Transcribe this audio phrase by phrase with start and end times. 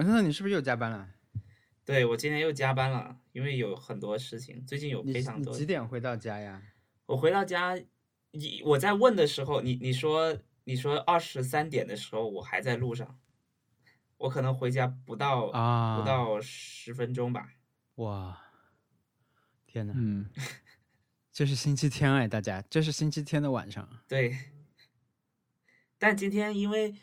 [0.00, 1.10] 文森特，你是不是又加班了？
[1.84, 5.52] 对我今天又加班了，因为有很多事情，最近有非常多。
[5.52, 6.62] 你几点回到家呀？
[7.04, 7.78] 我回到家，
[8.30, 13.18] 你我在问的时候，你你说你说二十三点的时候，我还在路上，
[14.16, 17.52] 我可能回家不到、啊，不到十分钟吧。
[17.96, 18.40] 哇，
[19.66, 19.92] 天哪！
[19.94, 20.30] 嗯，
[21.30, 23.86] 这是星期天哎，大家，这是星期天的晚上。
[24.08, 24.34] 对，
[25.98, 26.94] 但今天因为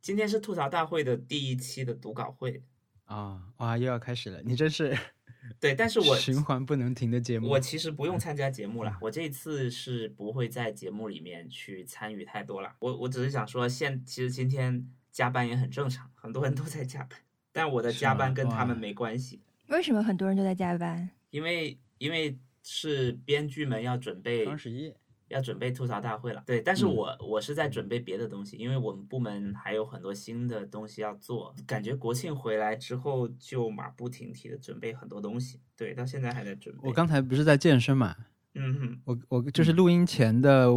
[0.00, 2.62] 今天是吐槽大会的第一期的读稿会，
[3.04, 4.40] 啊，哇，又要开始了！
[4.44, 4.96] 你真是
[5.60, 7.48] 对，但是我循环不能停的节目。
[7.48, 12.74] 我其实不用参加节目了，我这一次是不会在节目里面去参与太多了。
[12.80, 17.18] 我我只是想说，现其实今天加班也很正常，很多人都在加班，
[17.52, 21.08] 但我的加班跟他们没关系，为什么很多人都在加班？
[21.30, 24.92] 因为因为是编剧们要准备双十一
[25.28, 36.80] 要准备吐槽大会了，对，但是嗯我、我是在准备别的东西，因为我们部门还有很多新的东西要做，感觉国庆回来之后就马不停蹄的准备很多东西，对，到现在还在准备。
[36.82, 38.14] 我刚才不是在健身嘛？
[38.54, 40.68] 嗯哼，我我就是录音前的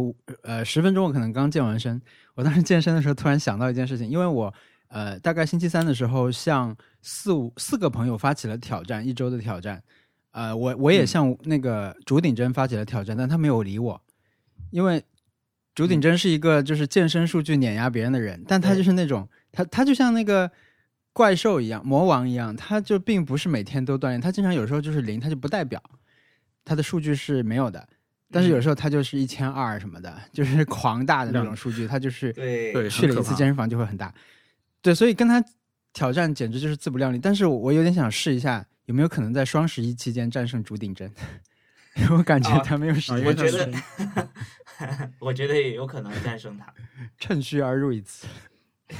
[0.42, 2.00] 呃十分钟，我可能刚健完身。
[2.34, 4.52] 我当时健身的时候，突然想到一件事情，因为我
[4.88, 9.82] 呃大概星期三的时候，向四五四个朋友发起了挑战，一周的挑战。
[10.30, 14.00] 呃，我我也嗯向那个竹顶针发起了挑战，但他没有理我，
[14.72, 15.04] 因为
[15.74, 20.50] 竹顶真是一个就是健身数据碾压别人的人，但他就是那种他他就像那个
[21.12, 25.80] 怪兽一样，魔王一样，他就并不是每天都锻炼，他经常有时候就是零，他就不代表
[26.64, 27.88] 他的数据是没有的。
[28.34, 32.32] 但是有时候他就是一千二什么的，就是狂大的那种数据，他就是
[32.90, 34.12] 去了一次健身房就会很大。
[34.80, 35.44] 对，所以跟他
[35.92, 37.18] 挑战简直就是自不量力。
[37.18, 41.12] 但是我有点想试一下，有没有可能在双十一期间战胜竹顶真？
[41.96, 44.28] 因为我感觉啊他没有时间我觉为他是得，
[45.20, 46.72] 我觉得也有可能战胜他。
[47.18, 48.26] 趁虚而入一次。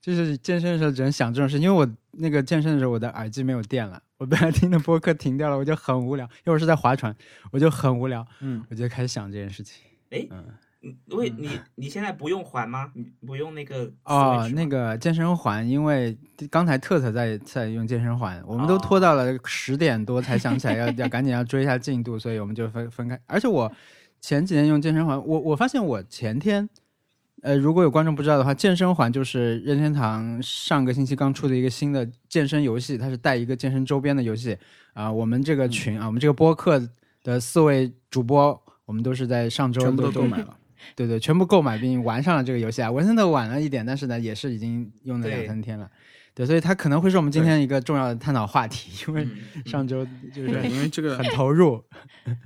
[0.00, 6.24] 就是健身的时候只能想这种事，因为我那个健身的时候我的耳机没有电了，我本来听的播客停掉了，我就很无聊。
[6.24, 7.14] 因为我是在划船，
[7.52, 9.84] 我就很无聊，嗯，我就开始想这件事情。
[10.08, 10.46] 哎，嗯，
[10.80, 12.90] 你为你你现在不用还吗？
[12.94, 16.16] 你不用那个哦那个健身环，因为
[16.50, 23.20] 刚才特特在在用健身环，我们都拖到了十点多才想起来要要赶紧要追一下进度，所以我们就分分开。
[23.26, 23.70] 而且我
[24.20, 26.68] 前几天用健身环，我我发现我前天，
[27.42, 34.56] 呃，如果有观众不知道的话，健身环就是任天堂上个星期刚出的一个新的健身游戏，它是带一个健身周边的游戏
[34.92, 36.80] 啊、我们这个群啊，我们这个播客
[37.22, 40.56] 的四位主播，我们都是在上周全部都都购买了。
[40.94, 42.90] 对对，全部购买并玩上了这个游戏啊。
[42.90, 45.90] 文森特晚了一点，但是呢，也是已经用了两三天了。
[46.34, 51.82] 对，所以它可能会是我们今天一个重要的探讨话题，因为嗯上周就是，因为这个很投入。
[52.26, 52.36] 嗯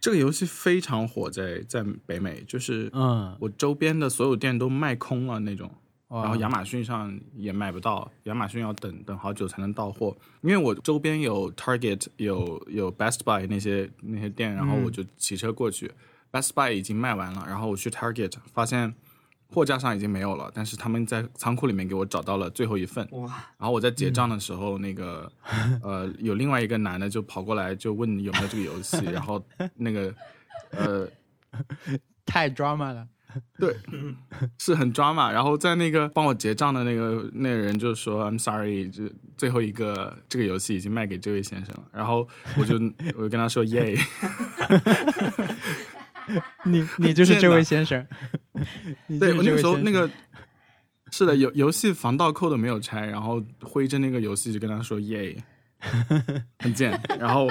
[0.00, 5.70] 这个游戏非常火在在北美，就是嗯，我周边的所有店都卖空了那种。
[6.08, 10.16] 哇然后亚马逊上也买不到，亚马逊要等等好久才能到货。
[10.42, 15.88] 因为我周边有 Target 有有 Best Buy 那些那些店，然后我就骑车过去、
[16.30, 18.94] b e s t Buy 已经卖完了，然后我去 Target 发现
[19.54, 23.08] 货架上已经没有了，但是他们在仓库里面给我找到了最后一份。
[23.12, 23.26] 哇，
[23.56, 25.30] 然后我在结账的时候，那个
[25.82, 29.42] 呃有另外一个男的就跑过来就问有没有这个游戏， 然后
[29.76, 30.12] 那个
[30.70, 31.08] 呃
[32.26, 33.06] 太 drama 了。
[33.58, 33.76] 对，
[34.58, 35.32] 是很 drama。
[35.32, 42.76] 然后在那个帮我结账的那个那个人就说：“I'm sorry，这最后一个这个游戏已经卖给这位先生了。”然后我就
[43.16, 43.98] 我就跟他说：“耶
[46.64, 48.06] 你你就是这位先生。
[49.20, 50.08] 对我那个时候那个
[51.10, 55.36] 是的，游游戏防盗扣都没有拆，然后挥着那个游戏就跟他说：“耶，
[56.60, 57.48] 很贱。”然后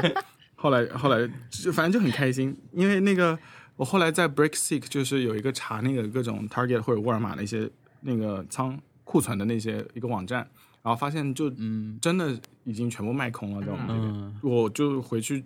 [0.55, 3.37] 后来后来就反正就很开心，因为那个
[3.75, 7.69] 我后来在 BreakSeek 就是有一个查那个各种 Target 或者沃尔玛的一些
[8.01, 10.39] 那个仓库存的那些一个网站，
[10.81, 15.43] 然后发现就嗯真的已经全部卖空了，在我们这边，嗯我就回去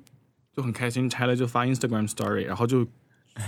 [0.55, 2.88] 就很开心，拆了就发 Instagram Story，然后就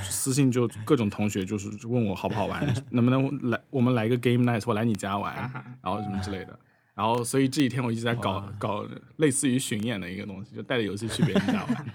[0.04, 5.36] 私信就各种同学就是问我好不好玩， 能不能来我们来一个 Game Night，我来你家玩，
[5.82, 6.58] 然后什么之类的。
[6.96, 8.86] 然后，所以这几天我一直在搞搞
[9.18, 11.86] 类似于巡演的一个东西，就带着游戏去别人家玩，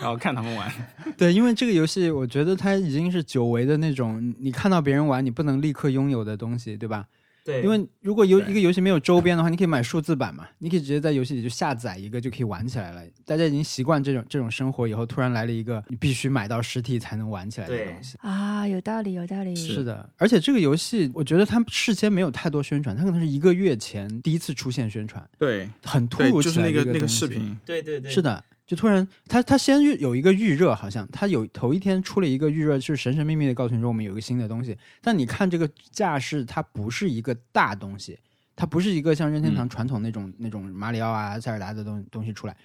[0.00, 0.68] 然后看他们玩。
[1.16, 7.06] 对，因为这个游戏，我觉得它已经是久违的那种，你看到别人玩，你不能立刻拥有的东西，对吧？
[7.44, 13.02] 对，因为如果有一个游戏没有周边的话，你可以买数字版嘛，你可以直接在游戏里就下载一个就可以玩起来了。
[13.26, 18.16] 大家已经习惯这种这种生活以后，突然来了一个你必须买到实体才能玩起来的东西。
[18.22, 19.54] 啊，有道理，有道理。
[19.54, 25.68] 是是的，而且这个游戏，我觉得它事先没有太多宣传，它可能是一个月前第一次出现宣传，对。
[25.84, 34.76] 很突对，如其来的就是那个那个视频，对对对，是的，就突然他他先预有一个预热，好像他有头一天出了一个预热，是神神秘秘的告诉你说我们有一个新的东西。
[35.02, 38.18] 但你看这个架势，它不是一个大东西，
[38.56, 42.56] 它不是一个像任天堂嗯传统那种、那种马里奥啊、塞尔达的东东西出来。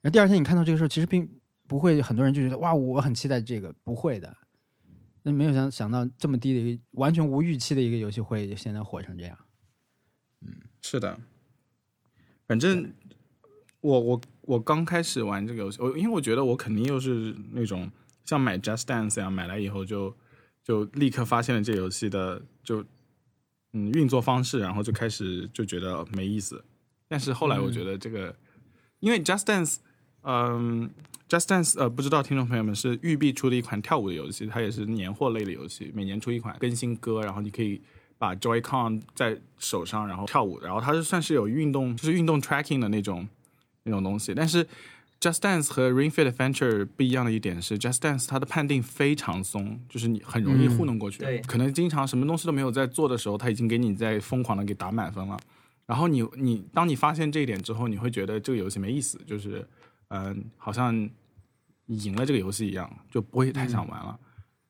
[0.00, 1.28] 然后第二天你看到这个时候，其实并
[1.66, 4.34] 不会很多人就觉得哇，我很期待这个，不会的。
[5.22, 9.38] 那没有想想到这么低的一个完全无预期的一个游戏会现在火成这样。
[10.42, 10.52] 嗯
[10.82, 11.18] 是的，
[12.46, 12.92] 反正
[13.80, 17.90] 我我我刚开始玩这个游戏，我因为我觉得我肯定又是那种
[18.24, 20.14] 像买 Just Dance 一样买来以后就
[20.62, 22.84] 就立刻发现了这个游戏的就
[23.72, 26.64] 嗯运作方式，然后就开始就觉得没意思。
[27.08, 28.34] 但是后来我觉得这个，
[29.00, 29.76] 因为 Just Dance，
[30.22, 30.90] 嗯、
[31.28, 37.80] j u s t Dance 呃，不知道听众朋友们是育碧出的一款跳舞的游戏，它也是年货类的游戏，每年出一款更新歌，然后你可以
[38.16, 43.28] 把 Joy-Con 在手上，然后跳舞，然后它是算是有运动，就是运动 tracking 的那种
[43.84, 44.34] 那种东西。
[44.34, 44.66] 但是
[45.20, 55.38] Just Dance 和 Ring Fit Adventure 不一样的一点是，Just Dance 它的判定非常松，就是你很容易糊弄过去，对可能经常什么东西都没有在做的时候，它已经给你在疯狂的给打满分了。
[55.86, 59.66] 然后你你当你发现这一点之后，你会觉得这个游戏没意思，就是
[60.08, 60.94] 嗯、呃好像
[61.86, 64.18] 你赢了这个游戏一样，就不会太想玩了。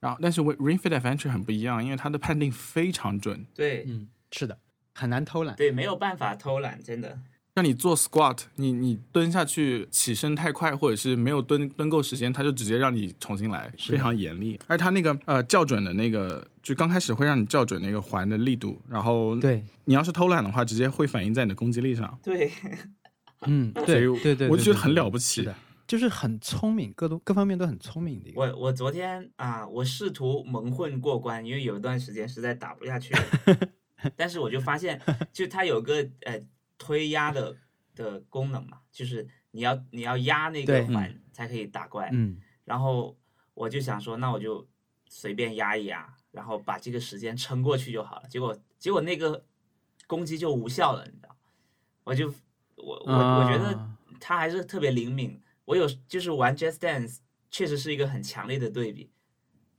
[0.00, 4.58] 然后，但是 Ring Fit Adventure 很不一样，因为它的判定非常准，对嗯，是的，
[4.92, 5.56] 很难偷懒。
[5.56, 7.18] 对，没有办法偷懒，真的。
[7.54, 14.58] 让你做 squat，你你蹲下去起身太快，或者是没有蹲蹲够时间，他就直接让你重新来，非常严厉。
[14.66, 22.18] 而他那个呃校准的那个，就刚开始会让你校准那个环的力度，然后对，你要是偷懒的话，直接会反映在你的攻击力上。
[22.24, 22.50] 对，
[23.46, 25.54] 嗯，对对对，我就觉得很了不起的，
[25.86, 28.40] 就是很聪明，各都各方面都很聪明的一个。
[28.40, 33.14] 我我昨天啊，我试图蒙混过关，因为有一段时间实在打不下去，
[34.16, 35.00] 但是我就发现，
[35.32, 36.40] 就它有个呃
[36.78, 37.56] 推压的
[37.94, 43.16] 的功能嘛，就是你要你要压那个环才可以打怪，嗯，然后
[43.54, 44.66] 我就想说，那我就
[45.08, 48.28] 随便压一压，然后把这个时间撑过去就好了。
[48.28, 49.44] 结果结果那个
[50.06, 51.36] 攻击就无效了，你知道？
[52.04, 52.28] 我就
[52.76, 55.40] 我我我觉得啊他还是特别灵敏。
[55.66, 59.10] 我有就是玩 Just Dance，确实是一个很强烈的对比。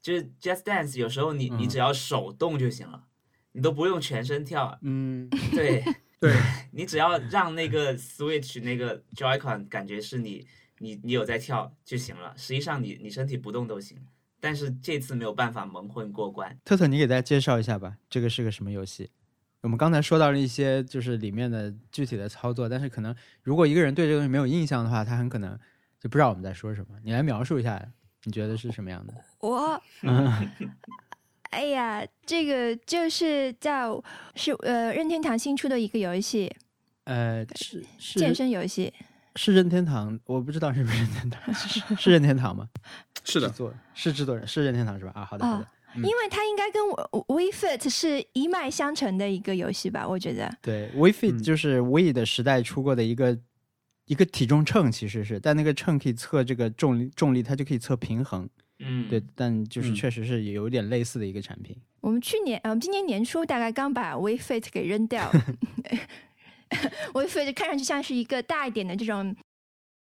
[0.01, 3.05] 就是 Just Dance 有时候你你嗯只要手动就行了，
[3.51, 4.77] 你都不用全身跳。
[4.81, 5.83] 嗯，对
[6.19, 6.33] 对，
[6.71, 10.47] 你只要让那个 Switch 那个 Joy-Con 感觉是你
[10.79, 13.97] 你你有在跳就行了，实际上你你身体不动都行。
[14.39, 16.55] 但是这次没有办法蒙混过关。
[16.63, 19.09] 特特，你给大家介绍一下吧，这个是个什么游戏？
[19.61, 25.57] 我们刚才说到了一些就是里面的具体的操作，但是可能如果一个人对这个东西没有印象的话，他很可能
[25.99, 26.95] 就不知道我们在说什么。
[27.03, 27.83] 你来描述一下，
[28.25, 29.13] 你觉得是什么样的？
[29.39, 29.81] 我，
[31.55, 34.03] 哎呀，这个就是叫
[34.35, 36.53] 是呃任天堂新出的一个游戏，
[37.05, 37.81] 呃，是
[38.19, 38.93] 健身游戏。
[39.37, 42.67] 是任天堂，我不知道是不是任天堂，是是任天堂吗？
[43.23, 43.47] 是的
[43.93, 45.13] 是制作人是任天堂是吧？
[45.15, 50.53] 啊，好的好的，因为它应该跟我 We Fit 是一脉相承的一个游戏吧，我觉得。
[50.61, 53.37] 对，We Fit 嗯就是 We 的时代出过的一个、
[54.05, 58.49] 一个体重秤，其实是，但那个秤可以测这个重力，重力它就可以测平衡。
[58.79, 61.75] 嗯，对，但就是嗯确实是有点类似的一个产品。
[62.01, 65.31] 我们去年，呃，我们今年年初大概刚把 We Fit 给扔掉。
[67.13, 69.35] We Fit 看上去像是一个大一点的这种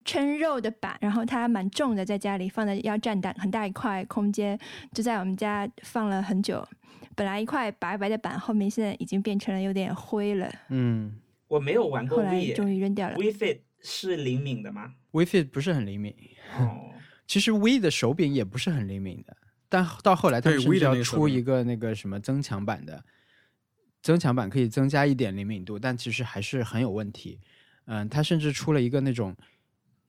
[0.06, 4.60] 称肉的板，然后它蛮重的，在家里放的要占大很大一块空间，
[4.94, 6.68] 就在我们家放了很久。
[7.16, 13.16] 本来一块白白的板，后面现在已经变成了有点灰了，嗯我没有玩过后来 We 终于扔掉了。
[13.16, 16.14] We Fit 是灵敏的吗？，We Fit 不是很灵敏，
[16.60, 16.92] 哦，
[17.28, 19.36] 其实 We 的手柄也不是很灵敏的，
[19.68, 23.04] 但到后来他们对甚至要出一个那个什么增强版的，
[24.02, 27.40] 增强版可以增加一点灵敏度，但其实还是很有问题。
[27.86, 29.36] 嗯，它甚至出了一个那种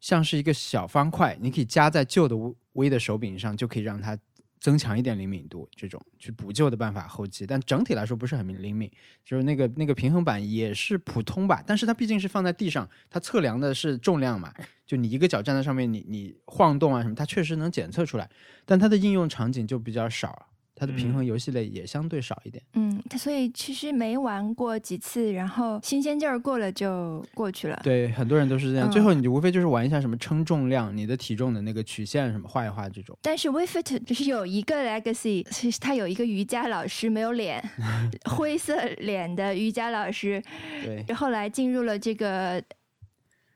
[0.00, 2.36] 像是一个小方块，你可以加在旧的
[2.72, 4.16] V 的手柄上，就可以让它
[4.60, 8.90] 增强一点灵敏度，这种去补救的办法后期，但整体来说不是很灵敏。
[9.24, 14.52] 就是那个那个平衡板也是普通吧，但是它毕竟是放在地上，它测量的是重量嘛，
[14.86, 18.28] 就你一个脚站在上面，你你晃动啊什么，它确实能检测出来，
[18.64, 20.47] 但它的应用场景就比较少，
[20.78, 22.62] 它的平衡游戏类也相对少一点。
[22.74, 27.80] 嗯，它所以其实没玩过几次，然后新鲜劲儿过了就过去了。
[27.82, 33.18] 对，很多人都是这样，嗯最后你就无非就是玩一下什么称重量，你的体重的那个曲线什么画一画这种。
[33.22, 37.62] 但是 WeFit 就是有一个 legacy，其实他有一个瑜伽老师没有脸，
[38.30, 40.42] 灰色脸的瑜伽老师，
[40.84, 42.62] 对后来进入了这个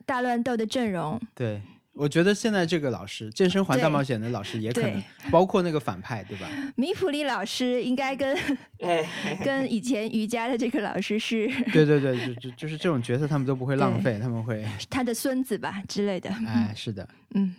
[0.04, 1.60] 大乱斗的阵容，对，
[1.94, 6.48] 我觉得现在这个老师，健身环大冒险的老师也可能包括那个反派，对吧？
[6.74, 8.34] 米普利老师应该跟
[8.80, 9.06] 哎，
[9.44, 16.30] 跟以前瑜伽的这个老师是对对对，就就就是这种角色，他们都不会浪费，他们会，他的孙子吧之类的。
[16.46, 17.54] 哎，是的，嗯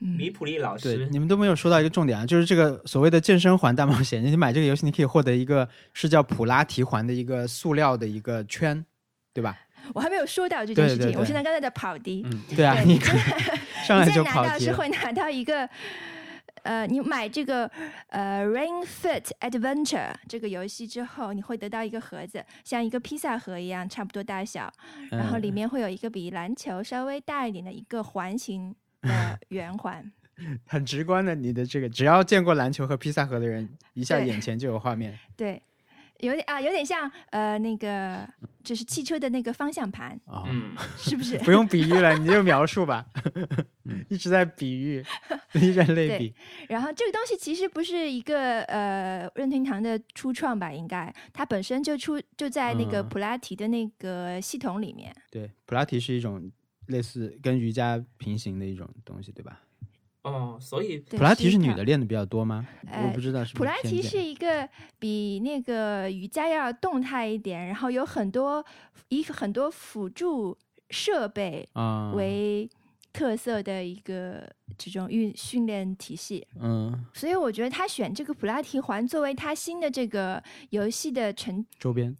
[0.00, 8.84] 嗯米普利老对，师，你们都没有说到一个重点啊，就是这个所谓的健身环大冒险，你买这个游戏，你可以获得一个是叫普拉提环的一个塑料的一个圈，
[9.34, 9.54] 对吧？
[9.94, 12.22] 我还没有说到这件事情，对对对我现在刚才在跑题。
[12.24, 13.16] 嗯，对啊，对你你看
[13.86, 15.68] 上来你现在就跑题了，拿到是会拿到一个，
[16.62, 17.70] 呃，你买这个
[18.08, 24.72] 呃 Ring Fit Adventure 这个游戏之后，你会得到一个盒子，像一个披萨盒一样，差不多大小，
[25.10, 30.12] 然后里嗯面会有一个比篮球稍微大一点的一个环形的 圆环。
[30.66, 35.18] 很直观的，你的这个只要见过篮球和披萨盒的人，一下眼前就有画面。
[35.34, 35.62] 对，
[36.20, 38.28] 有点啊，有点像呃那个
[38.64, 41.38] 就是汽车的那个方向盘，啊、嗯，是不是？
[41.38, 43.06] 不用比喻了，你就描述吧，
[44.08, 45.04] 一直在比喻，
[45.54, 46.34] 一人类对比。
[46.68, 50.72] 然后这个东西其实不是一个呃任天堂的初创吧？
[50.72, 55.14] 应该它本身就出就在那个嗯普拉提的那个系统里面。
[55.30, 56.50] 对，普拉提是一种
[56.86, 59.60] 类似跟瑜伽平行的一种东西，对吧？
[60.26, 62.66] 哦，所以普拉提是女的练的比较多吗？
[62.90, 64.68] 呃我不知道是不普拉提是一个
[64.98, 68.64] 比那个瑜伽要动态一点，然后有很多
[69.08, 70.58] 以很多辅助
[70.90, 72.68] 设备啊，为
[73.12, 76.44] 特色的一个这种运训练体系。
[76.60, 82.16] 嗯，所以我觉得他选这个普拉提环作为他新的这个游戏的成周边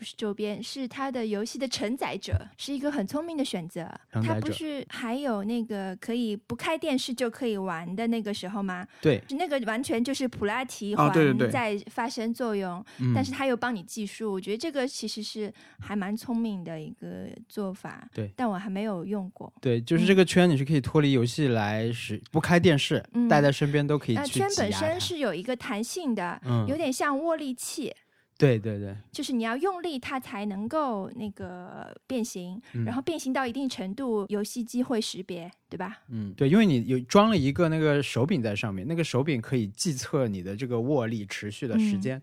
[0.00, 3.86] 不是周边，是它的游戏的承载者，是一个很聪明的选择。
[4.10, 8.86] 它不是还有那个可以不开电视就可以玩的那个时候吗？
[9.02, 11.12] 对，那个完全就是普拉提环
[11.50, 14.32] 在发生作用，嗯但是它又帮你计数。
[14.32, 18.08] 我觉得这个其实是还蛮聪明的一个做法。
[18.14, 19.52] 对但我还没有用过。
[19.60, 27.94] 对，就是嗯这个圈你是可以脱离游戏来使，不开电视，嗯带在身边都可以那圈本身是有一个弹性的，嗯有点像握力器。
[28.40, 32.84] 对对对，就是你要用力，它才能够那个变形，嗯。
[32.84, 35.98] 然后变形到一定程度，游戏机会识别，对吧？
[36.08, 42.00] 嗯，对，因为你有装了一个那个手柄在上面，那个手柄可以计测你的这个握力持续的时嗯。
[42.00, 42.22] 间，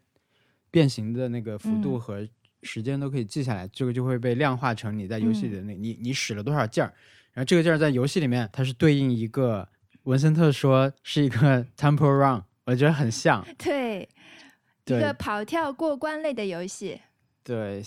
[0.72, 2.00] 变形的那个幅度嗯。
[2.00, 2.28] 和
[2.64, 6.92] 时间都可以记下来，这个就会被量化成你在游戏里的那、你你使了多少劲儿，
[7.34, 9.70] 然后这个劲儿在游戏里面它是对应一个
[10.04, 14.10] 文森特说是一个 tempo run，我觉得很像， 对，
[14.96, 17.00] 一对个跑跳过关类的游戏。
[17.44, 17.82] 对，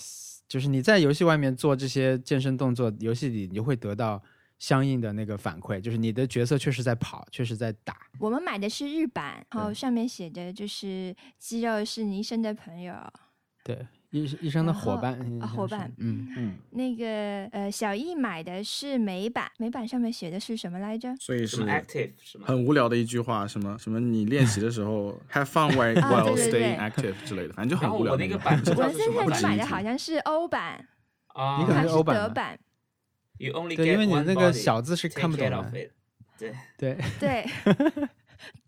[0.47, 4.21] 就是你在游戏外面做这些健身动作，游戏里你就会得到
[4.57, 7.97] 相应的那个反馈，就是你的角色确实在跑，确实在打。
[8.19, 12.95] 我们买的是日版，然后上面写的就是“肌肉是你一生的朋友
[13.63, 16.57] 对，医医生的伙伴，伙伴嗯，嗯，”。
[16.71, 21.15] 那个呃，小易买的是美版，美版上面写的是什么来着？
[21.17, 22.45] 所以是 active 是吗？
[22.47, 28.13] 很无聊的一句话，什么什么你练习的时候 have fun while 啊 while staying active 之类的，反正就很无聊。
[28.13, 30.85] 我那个版不知道文森是什么版特你买的好像是欧版，
[31.27, 32.59] 啊，你可能是是欧版德版？
[33.39, 35.71] You only 对，因为你那个小字是看不懂的。
[36.37, 37.45] 对，对， 对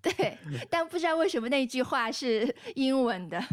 [0.02, 0.38] 对，
[0.70, 3.44] 但不知道为什么那句话是英文的。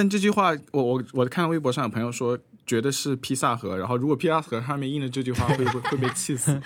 [0.00, 6.58] 但这句话，我我我看到微博上有朋友说，觉得是披萨盒，然后如果披萨盒上面印的这句话，会不会会被气死？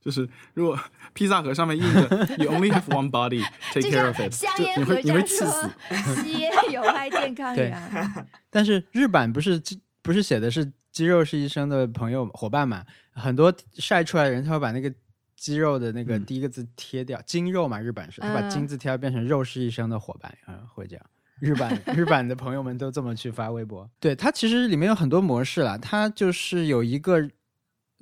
[0.00, 0.78] 就是如果
[1.12, 2.00] 披萨盒上面印着
[2.38, 4.32] “You only have one body, take care of it”，
[4.78, 6.14] 你会你会气死说。
[6.22, 8.26] 吸烟有害健康一对样。
[8.48, 9.62] 但是日版不是
[10.00, 12.82] 不是写的是肌肉是医生的朋友伙伴嘛？
[13.12, 14.90] 很多晒出来的人他会把那个
[15.36, 21.04] 肌肉的那个嗯第一个字贴掉，筋肉嘛，日本是他把筋字贴掉变成肉是医生的伙伴，嗯，会这样。
[21.38, 23.88] 日版日版的朋友们都这么去发微博。
[24.00, 27.20] 对它其实里面有很多模式啦，它就是有一个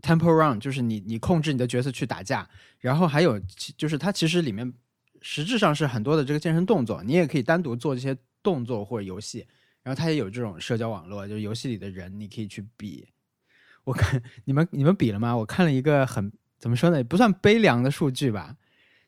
[0.03, 2.49] tempo run，就是你你控制你的角色去打架，
[2.79, 4.73] 然后还有其就是它其实里面
[5.21, 9.45] 实质上是很多的这个健身动作，你也可以单独做这些动作或者游戏，
[9.83, 13.09] 然后它也有这种社交网络，就是游戏里的人你可以去比。
[13.83, 15.37] 我看你们你们比了吗？
[15.37, 18.57] 我看了一个很怎么说呢，也不算悲凉的数据吧，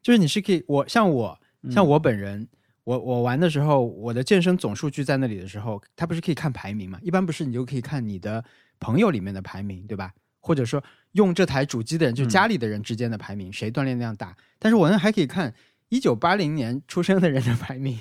[0.03, 1.39] 就是你是可以我像我
[1.71, 2.49] 像我本人。
[2.87, 7.01] 我我玩的时候，我的健身总数据在那里的时候，它不是可以看排名嘛？
[7.03, 8.45] 一般不是你就可以看你的
[8.79, 10.13] 朋友里面的排名，对吧？
[10.41, 10.81] 或者说
[11.13, 14.37] 用这台主机的人，就家里的人之间的排名，谁锻炼量大？
[14.61, 15.53] 但是我那还可以看
[15.89, 17.99] 一九八零年出生的人的排名，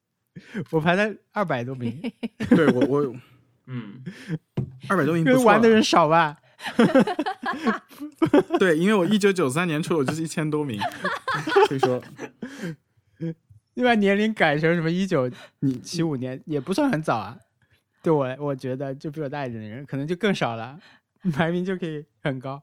[0.70, 2.12] 我排在二百多名，
[2.54, 3.14] 对我我
[3.64, 4.04] 嗯，
[4.88, 6.36] 二百多名玩的人少吧？
[8.58, 10.78] 对，因为我一九九三年出，我就是一千多名，
[11.66, 12.02] 所以说
[13.76, 15.30] 你把年龄改成什么一九
[15.60, 17.38] 你七五年，也不算很早啊。
[18.02, 20.78] 对我我觉得，就比我大一点的人，可能就更少了，
[21.32, 22.62] 排名就可以很高。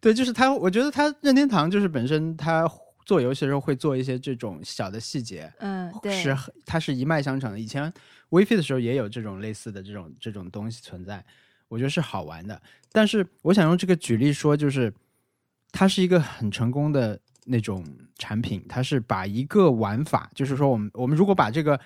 [0.00, 2.66] 对，就是他，我觉得他任天堂就是本身他
[3.04, 7.60] 做游戏的时候会做一些这种小的细节，嗯，对，是很它是一脉相承的。
[7.60, 7.92] 以前
[8.30, 11.22] WiFi 的时候也有这种类似的这种这种东西存在，
[11.68, 12.58] 我觉得是好玩的。
[12.90, 14.90] 但是我想用这个举例说，就是
[15.72, 17.84] 它是一个很成功的那种
[18.18, 21.78] 产品，它是把一个玩法，就是说我们我们如果把这个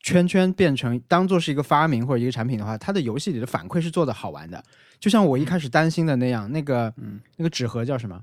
[0.00, 4.62] 圈圈变成当做是一个发明或者一个产品的话，它的游戏里的反馈是做的好玩的。
[4.98, 8.20] 就像我一开始担心的那样，那个嗯那个纸盒叫什么？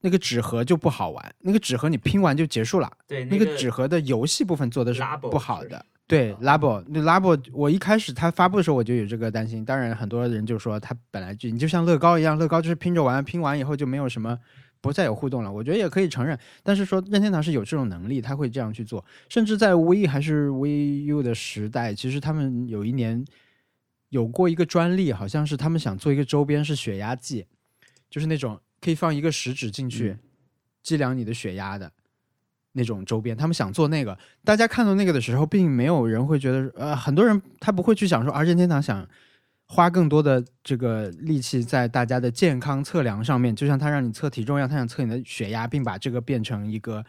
[0.00, 2.90] 那个纸盒就不好玩，那个纸盒你拼完就结束了。
[3.08, 5.84] 对，那个个纸盒的游戏部分做的是不好的。
[6.06, 9.64] 对哦 Labo，那 Labo，我一开始它发布的时候我就有这个担心。
[9.64, 14.38] 当然，很多人就说它本来就你就像乐高一样，乐高就是拼着玩，拼完以后就没有什么
[14.80, 15.52] 不再有互动了。
[15.52, 19.04] 我觉得也可以承认，但是说任天堂是有这种能力，他会这样去做。
[19.28, 23.24] 甚至在 Wii 还是 Wii U 的时代，其实他们有一年
[24.08, 27.46] 有过一个专利，好像是他们想做一个周边是血压计，
[28.10, 30.10] 就是那种可以放一个食指进去。
[30.10, 30.18] 嗯
[30.86, 31.90] 计量你的血压的
[32.70, 34.16] 那种周边，他们想做那个。
[34.44, 39.04] 大家看到那个的时候，并没有人会觉得，呃，很多人他不会去想说，啊，任天堂想
[39.66, 47.04] 花更多的这个力气在大家的健康测量上面，就像他让你测体重一样，他想测你的血压，并把这个变成一个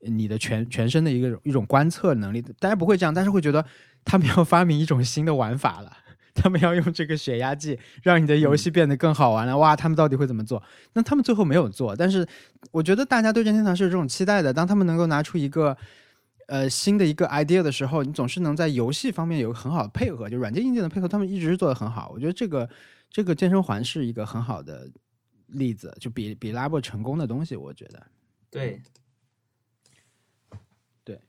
[0.00, 2.42] 你的全全身的一个一种观测能力。
[2.58, 3.64] 大家不会这样，但是会觉得
[4.04, 5.92] 他们要发明一种新的玩法了。
[6.34, 9.76] 他们要用这个血压计让你的游戏变得更好玩了，哇！
[9.76, 10.60] 他们到底会怎么做？
[10.94, 12.26] 那他们最后没有做，但是
[12.72, 14.52] 我觉得大家对任天堂是有这种期待的。
[14.52, 15.76] 当他们能够拿出一个
[16.46, 22.10] 呃新的一个 idea 的时候，你总是能在游戏方面有很好的配合，就软件硬件的配合，他们一直是做的很好。
[22.12, 22.68] 我觉得这个
[23.10, 24.90] 这个健身环是一个很好的
[25.46, 28.06] 例子，就比比 Labo 成功的东西，我觉得。
[28.50, 28.80] 对
[31.02, 31.20] 对，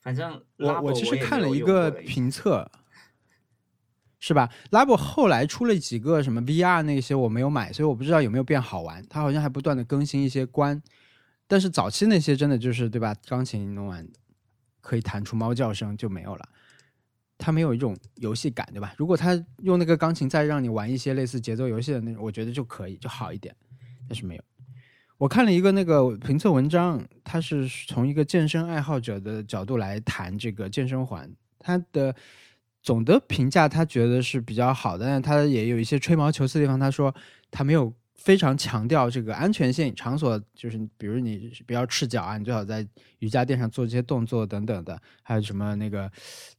[0.00, 2.70] 反正我我其实看了一个评测，
[4.18, 9.02] 是吧？Labo 后来出了几个什么 VR 那些我没有买，所以我不知道有没有变好玩。
[9.08, 10.82] 它好像还不断的更新一些关，
[11.46, 13.14] 但是早期那些真的就是对吧？
[13.26, 14.06] 钢琴弄完
[14.80, 16.48] 可以弹出猫叫声就没有了，
[17.38, 18.94] 它没有一种游戏感，对吧？
[18.96, 23.54] 如果他用那个钢琴再让你玩一些类似节奏游戏的那种，我觉得就可以就好一点，
[24.08, 24.42] 但是没有。
[25.16, 32.14] 我看了一个那个评测文章，它是从一个健身爱好者的角度来谈这个健身环，它的
[32.82, 36.78] 总的评价他觉得是比较好的，但他也有一些吹毛求疵的地方。
[36.78, 37.14] 他说
[37.50, 42.86] 他没有非常强调这个安全性，场所就是比如你不要赤脚啊，你最好在
[43.18, 46.10] 瑜伽垫上做这些动作等等的，还有什么那个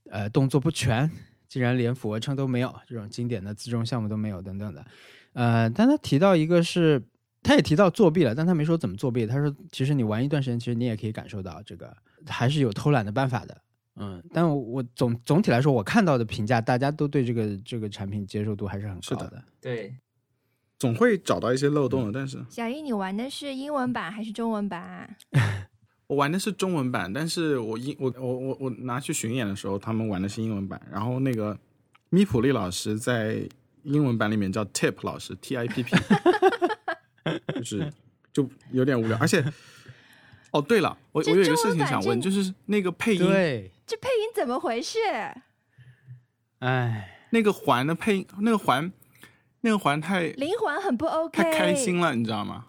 [0.10, 1.10] 呃动作不全，
[1.48, 4.86] 竟然连俯卧撑都没有，这种经典的自重项目都没有等等的。
[5.34, 7.02] 呃，但他提到一个是，
[7.42, 9.26] 他也提到作弊了，但他没说怎么作弊。
[9.26, 11.96] 他说其实你玩一段时间，其实你也可以感受到这个
[12.28, 13.62] 还是有偷懒的办法的。
[13.98, 19.44] 嗯，但我我总总体来说，我看到的评价，大家都对这个这个产品接受度还是很高的。
[19.62, 19.96] 对，
[20.78, 22.12] 总会找到一些漏洞的。
[22.12, 25.16] 但是小易，你玩的是英文版还是中文版啊？
[26.08, 30.80] 我玩的是中文版，但是我英我我我我拿去巡演的时候，他们玩的是英文版。
[30.92, 31.58] 然后那个
[32.10, 33.48] 米普利老师在
[33.82, 35.96] 英文版里面叫 Tip 老师，T I P P，
[37.56, 37.92] 就是
[38.32, 39.18] 就有点无聊。
[39.18, 39.44] 而且，
[40.52, 45.00] 哦对了，我我有一个事情想问，就是那个配音，对，这配音怎么回事？
[46.60, 48.92] 哎，那个环的配音，那个环，
[49.66, 52.66] 那个环太灵魂很不 OK，太开心了，你知道吗？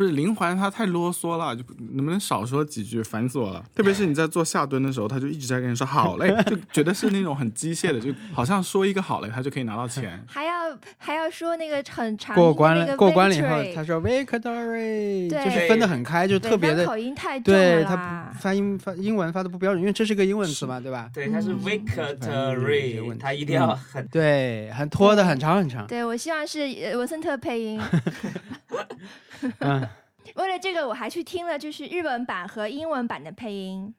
[0.00, 3.62] 不是灵环，他太啰嗦了，就能不能少说几句，烦死我了。
[3.74, 10.24] 特别是你在做下蹲的时候，他就一直在跟你说好嘞， 就觉得是那种很机械的，就好像说一个好嘞，他就可以拿到钱。
[10.26, 18.32] 还要还要说那个很长过关了，过关了以后他说 victory，对就是分得很开，就特别的，口音太重对他了。
[18.40, 21.10] 发音发英文发的不标准，因为这是个英文词嘛，对吧？
[21.12, 25.86] 对，他是 victory，题它一定要很对，很拖的很长很长。
[25.86, 27.78] 对，我希望是呃文森特配音。
[29.60, 29.88] 嗯，
[30.34, 33.94] 为了这个，我还去听了就是日文版和英文版的配音。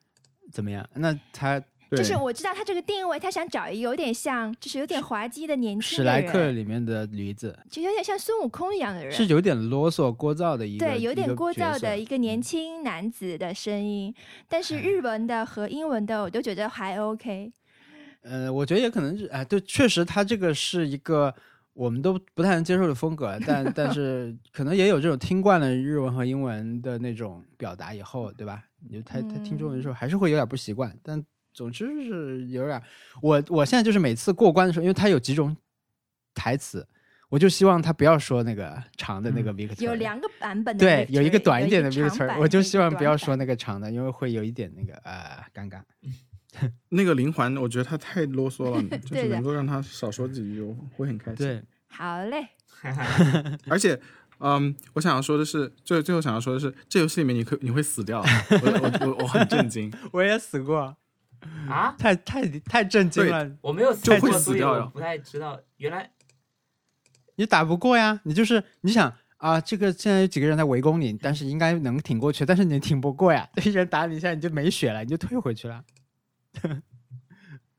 [0.50, 0.88] 怎么样？
[0.94, 14.14] 那他就是我知道他这个定位，他想找一个有点像，就是有点滑稽的年轻的史莱克，里面的驴子就有点像孙悟空一样的人，是有点啰嗦聒噪的一个，对，有点聒噪的一个年轻男子的声音。
[14.48, 17.52] 但是日文的和英文的我都觉得还 OK。
[18.22, 21.34] 呃，我觉得也可能是，哎，对，确实他这个是一个
[21.74, 28.64] 我们都不太能接受的风格，但 但是可能也有这种听惯了日文和英文的那种表达以后，对吧？
[28.80, 32.82] 你就他他听中文的时候还是会有点不习惯，但总之是有点，
[33.20, 35.56] 我我现在就是每次过关的时候，因为他有几种
[36.34, 36.86] 台词，
[37.28, 45.80] 我就希望他不要说那个长的那个 Victor，、有两个版本的对有一个短一点的 Victor，我就希望不要说那个长的，因为会有一点那个呃尴尬。
[46.90, 51.46] 那个灵环，我觉得他太啰嗦了， 就是能够让他少说几句，我会很开心。
[51.46, 52.48] 对，好嘞，
[53.68, 53.98] 而且，
[54.38, 59.92] 嗯，我想要说的是，最最后想要说的是，这游戏里面你可你会死掉，我我我我很震惊。
[60.12, 60.96] 我也死过，
[61.68, 63.50] 啊，太太太震惊了。
[63.60, 64.90] 我没有死就会过，所以死掉呀。
[64.92, 65.60] 不太知道。
[65.78, 66.10] 原来
[67.36, 75.82] 你打不过呀，你就是你想啊，这个现在有几个人在围攻你，但是应该能挺过去，但是你挺不过呀，一人打你一下你就没血了，你就退回去了，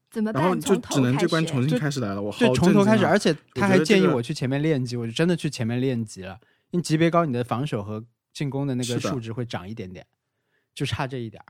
[0.10, 0.44] 怎么办？
[0.44, 6.40] 然后就只能这关重新开始来了，我好就从头开始，而且他还建议我去前面练级，我就真的去前面练级了。
[6.72, 10.06] 因为级别高，你的防守和进攻的那个数值会涨一点点，
[10.74, 11.46] 就差这一点儿。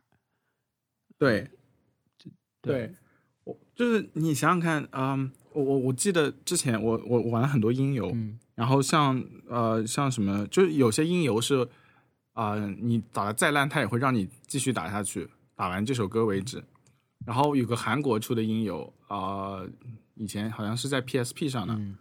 [1.18, 1.50] 对，
[2.18, 2.32] 对
[2.62, 2.96] 对，
[3.46, 11.68] 我就是你想想看，嗯，我我我记得之前我我我玩了很多音游，嗯然后像呃像什么，就是有些音游是
[12.34, 16.64] 啊、呃你打的再烂，它也会让你继续打下去，打完这首歌为止。
[17.26, 19.18] 然后有个韩国出的音游啊、
[19.58, 19.70] 呃
[20.16, 21.98] 以前好像是在 PSP 上的，嗯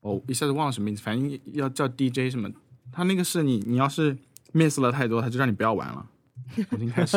[0.00, 2.48] 我一下子忘了什么名字，反正要叫 DJ 什么，
[2.92, 4.16] 他那个是你你要是
[4.52, 6.08] miss 了太多，他就让你不要玩了，
[6.70, 7.16] 重新开始。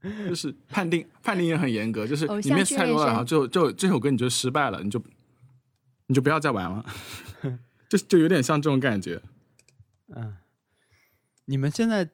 [0.28, 5.02] 就是判定判定也很严格，就是你 miss 太多了，然后就就这首歌你就失败了，你就
[6.06, 6.84] 你就不要再玩了，
[7.88, 9.20] 就就有点像这种感觉。
[10.14, 10.36] 嗯，
[11.46, 12.08] 你们现在，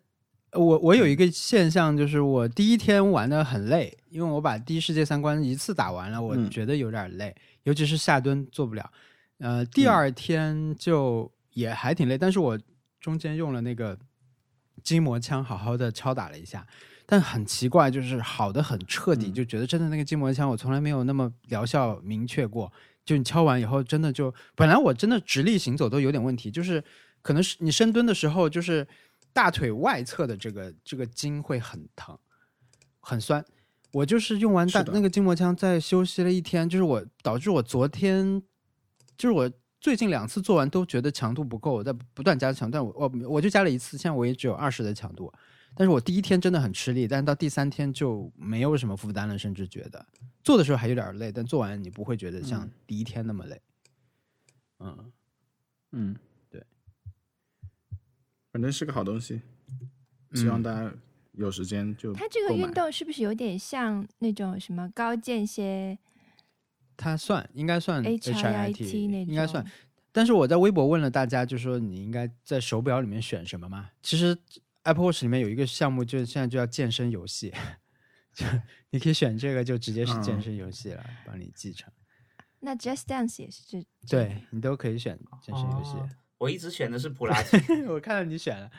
[0.54, 8.90] 我我有一个现象，就是我第一天玩的很累，因为我把第一世界三关一次打完了，我嗯觉得有点累，尤其是下蹲做不了。
[9.38, 12.58] 呃，第二天就也还挺累，但是我
[13.00, 13.98] 中间用了那个
[14.82, 16.66] 筋膜枪，好好的敲打了一下。
[17.06, 22.72] 但很奇怪，就是好的很彻底，嗯就觉得真的那个筋膜枪，我从来没有那么疗效明确过。
[23.04, 26.82] 就你敲完以后，真的就本来我真的直立行走都有点问题，就是
[27.20, 28.86] 可能是你深蹲的时候，就是
[29.34, 32.18] 大腿外侧的这个这个筋会很疼，
[33.00, 33.44] 很酸。
[33.92, 38.42] 我就是用完大那个筋膜枪，再休息了一天，就是我导致我昨天，
[39.18, 45.32] 就是我最近两次做完都觉得强度不够，我在不断加强，但我我我就加了一次，现在我也只有二十的强度。
[45.76, 50.06] 但是我第一天真的很吃力，但是到第三天就没有什么负担了，甚至觉得
[50.42, 53.60] 做的时候还有点累，但做完你不会觉得像嗯第一天那么累。
[54.78, 55.12] 嗯，
[55.92, 56.23] 嗯，对，
[58.54, 59.42] 反正是个好东西，
[60.32, 60.94] 希望嗯大家
[61.32, 65.98] 有时间就它这个运动是不是有点像那种什么高间歇
[66.96, 69.26] 它算应该算 HIIT 那种？
[69.26, 69.66] 应该算。
[70.12, 73.90] 但是我在微博问了大家，就说你应该在手表里面选什么嘛？
[74.00, 74.38] 其实
[74.84, 77.52] Apple Watch 里面有一个项目，就是现在就叫健身游戏，
[78.32, 78.46] 就
[78.90, 81.92] 你可以选这个，就直接是健嗯身游戏了，帮你继承。
[82.60, 85.96] 那 Just Dance 也是这对你都可以选健身游戏。
[85.96, 86.08] 哦
[86.44, 87.56] 我一直选的是普拉提，
[87.88, 88.70] 我看到你选了，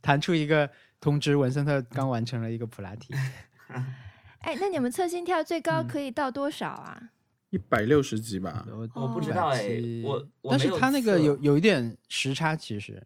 [0.00, 3.12] 弹出一个通知，文森特刚完成了一个普拉提。
[4.40, 7.10] 哎，那你们测心跳最高嗯可以到多少啊？
[7.50, 8.66] 一百六十级吧。
[8.70, 13.04] 我我不知道哎我我但是没有它那个有有一点时差，其实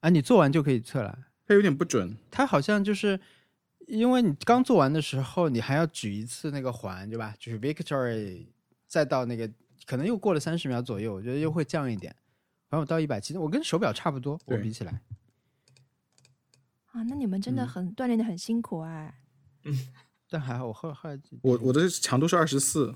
[0.00, 1.18] 啊，你做完就可以测了。
[1.46, 3.20] 它有点不准，它好像就是
[3.86, 7.34] 因为你刚做完的时候，你还要举一次那个环，对吧？
[7.38, 8.46] 就是 victory，
[8.86, 9.50] 再到那个
[9.84, 12.14] 可能又过了三十秒左右，我觉得又会降一点。
[12.74, 15.00] 反正我到一百七，我跟手表差不多，我比起来。
[16.90, 19.14] 啊，那你们真的嗯很锻炼的很辛苦哎。
[19.62, 19.72] 嗯
[20.28, 22.92] 但还好，我后后来我我的强度是二十四，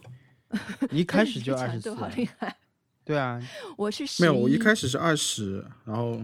[0.90, 2.56] 一开始就 二十四强度，好厉害。
[3.04, 3.40] 对啊，
[3.76, 6.20] 我是十没有，我一一开始是二十，然后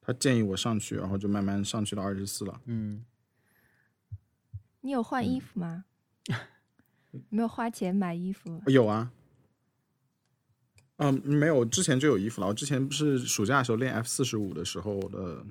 [0.00, 2.58] 他建议我上去，然后就慢慢上去到二十四了。
[2.64, 3.04] 嗯，
[4.80, 5.84] 你有换嗯衣服吗？
[7.28, 9.12] 没有花钱买衣服，有啊，
[10.96, 12.46] 嗯，没有，之前就有衣服了。
[12.46, 15.44] 我之前不是暑假的时候练 F 四十五的时候的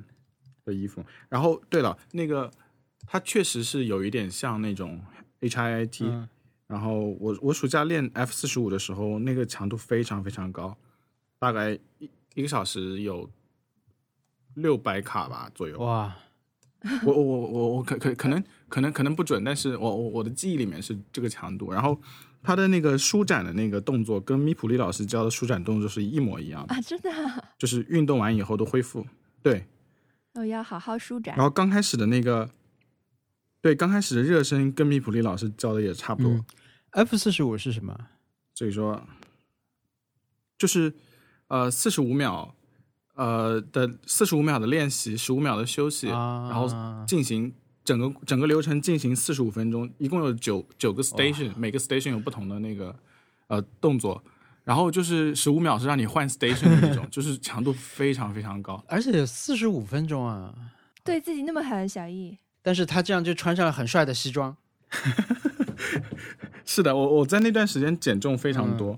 [0.66, 1.04] 的衣服。
[1.30, 2.50] 然后，对了，那个
[3.06, 5.02] 它确实是有一点像那种
[5.42, 6.30] HIIT、嗯
[6.66, 10.76] 然后我我暑假练 F 四十五的时候，那个强度非常非常高，
[11.38, 13.30] 大概一一个小时有
[14.56, 15.78] 六百卡吧左右。
[15.78, 16.16] 哇，
[17.06, 21.72] 我我我我我可可可能可能可能不准，但是我我我的记忆里面是这个强度。
[21.72, 22.00] 然后
[22.44, 29.08] 他的那个舒展的那个动作跟米普利老师教的舒展动作是一模一样的，啊，真的啊，就是运动完以后的恢复。
[29.42, 29.66] 对，
[30.34, 31.44] 我要好好舒展然。
[31.44, 32.50] 后刚开始的那个，
[33.62, 36.32] 对，刚开始的热身跟米普利老师教的也差不多。
[36.32, 36.46] 嗯
[36.92, 37.98] F 四十五是什么？
[38.54, 39.02] 所以说，
[40.60, 40.94] 就是
[41.48, 42.54] 呃四十五秒，
[43.16, 46.70] 呃的四十五秒的练习，十五秒的休息，啊然后
[47.08, 47.52] 进行
[47.84, 52.96] 整个整个流程进行四十五分钟，一共有九九个 station，每个 station 有不同的那个
[53.48, 54.24] 呃动作，
[54.63, 58.84] 然后就是十五秒是让你换 station 的那种， 就是强度非常非常高。
[58.88, 60.54] 而且有四十五分钟啊！
[61.04, 64.56] 对自己那么狠，小易，但是他这样就穿上了很帅的西装，
[66.63, 68.98] 是的，我我在那段时间减重非常多，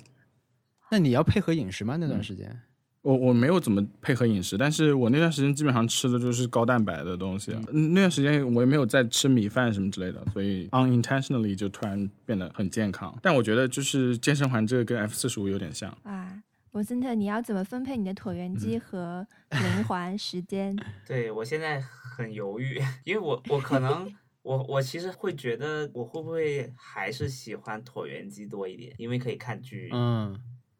[0.92, 1.98] 那你要配合饮食吗？
[2.00, 2.62] 那段时间？
[3.06, 7.52] 我我没有怎么配合饮食，但是我那段时间基本上吃的就是高蛋白的东西。
[7.72, 13.16] 嗯那段时间我也没有在吃米饭什么之类的，所以 unintentionally 就突然变得很健康。
[13.22, 15.96] 但我觉得就是健身环这个跟 F 四十五有点像。
[16.02, 16.42] 啊，
[16.72, 20.76] 文森特，你要怎么分配你的椭圆机和零环时间？
[21.08, 29.92] 对我现在很犹豫，因为我我可能我我其实会觉得我会不会还是喜欢椭圆机多一点，因为可以看剧。
[29.94, 30.36] 嗯，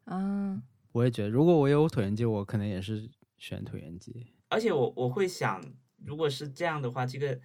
[0.06, 0.60] 嗯，
[0.96, 3.06] 我也觉得，如果我有椭圆机，我可能也是
[3.36, 4.26] 选椭圆机。
[4.48, 5.62] 而且我我会想，
[6.02, 7.38] 如果是这样的话，这个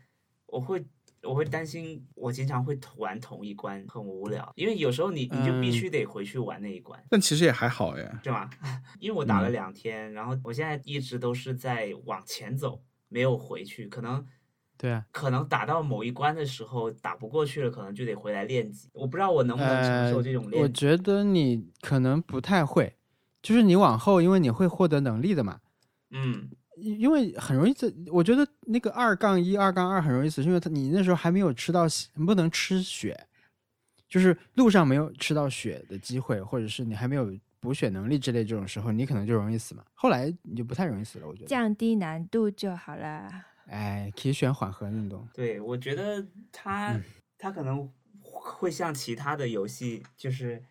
[0.45, 0.85] 我会
[1.23, 6.97] 我会担心，我经常会玩同一关很无聊，因为有时候你你就必嗯须得回去玩那一关。
[7.09, 8.09] 但其实也还好耶。
[8.23, 8.49] 是吗？
[8.99, 13.87] 因为我打了嗯两天，然后我现在一直都是在往前走，没有回去。
[13.87, 14.25] 可能
[14.77, 18.89] 对啊，可能打到某一关的时候打不过去了，可能就得回来练级。
[18.93, 20.61] 我不知道我能不能承受这种呃。
[20.61, 20.67] 我。
[20.69, 22.95] 觉得你可能不太会，
[23.41, 25.59] 就是你往后，因为你会获得能力的嘛。
[26.11, 33.27] 嗯，因因为很容易死，我觉得那个二杠一、二杠二很容易死，是因为他你那时候还没有吃到血，不能吃血，
[34.07, 39.83] 就是路上没有吃到血的机会，或者是你还没有补血能力之类这种时候，你可能就容易死嘛。
[39.93, 41.47] 后来你就不太容易死了，我觉得。
[41.47, 43.29] 降低难度就好了。
[43.67, 45.27] 哎，可以选缓和运动。
[45.33, 47.03] 对，我觉得它、嗯
[47.43, 50.63] 它可能会像其他的游戏，就是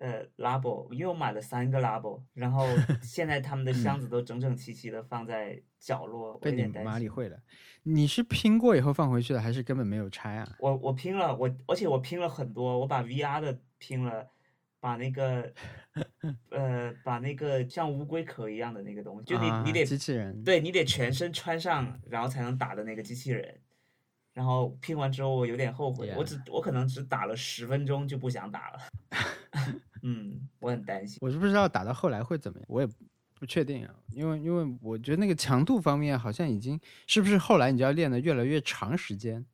[0.00, 2.66] 呃 Labo，因为我买了三个 Labo，然后
[3.02, 6.90] 现在他们的箱子都整整齐齐的放在角落，我被你有点担心。
[6.92, 7.38] 妈理会了。
[7.82, 10.56] 你是拼过以后放回去的，还是根本没有拆啊？
[10.58, 14.26] 我我拼了，我而且我拼了很多，我把 VR 的拼了，
[14.80, 15.52] 把那个
[16.50, 23.60] 呃把那个像乌龟壳一样的那个东西，就你、啊你得机器人，对你得全身穿上，然后才能打的那个机器人。
[24.32, 28.78] 然后拼完之后，我有点后悔我只我可能只打了十分钟就不想打了。
[30.02, 31.18] 嗯，我很担心。
[31.20, 32.88] 我是不知道打到后来会怎么样，我也
[33.34, 33.94] 不确定啊。
[34.12, 39.44] 因为因为我觉得那个强度方面好像已经是不是后来你就要练的越来越长时间，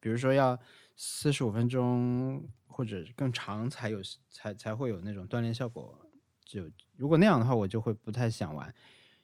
[0.00, 0.58] 比如说要
[0.96, 5.98] 四十五分钟或者更长才有才才会有那种锻炼效果。
[6.44, 8.72] 就如果那样的话，我就会不太想玩，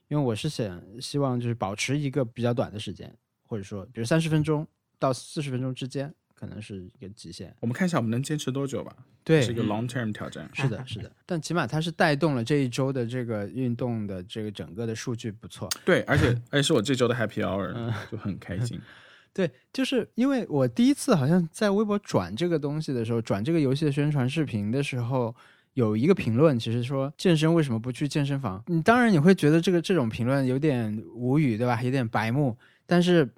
[0.09, 4.67] 因为我是想希望就是保持一个比较短的时间，或者说比如三十分钟
[4.99, 7.55] 到四十分钟之间，可能是一个极限。
[7.61, 10.49] 我们看一下我们能坚持多久吧，对，是一个 long term 挑战。
[10.55, 15.69] 是的，是的，但起码它是带动了这一周的这个运动的这个整个的数据不错。
[15.85, 18.81] 对，而且 而且是我这周的 happy hour，、嗯 就很开心。
[19.35, 25.35] 对，就是因为我第一次好像在微博转这个东西的时候，转这个游戏的宣传视频的时候，
[25.75, 28.65] 有一个评论，其实说健身为什么不去健身房？
[28.67, 31.83] 你当然你会觉得这个这种评论有点无语，对吧？
[31.83, 33.29] 有点白目，但是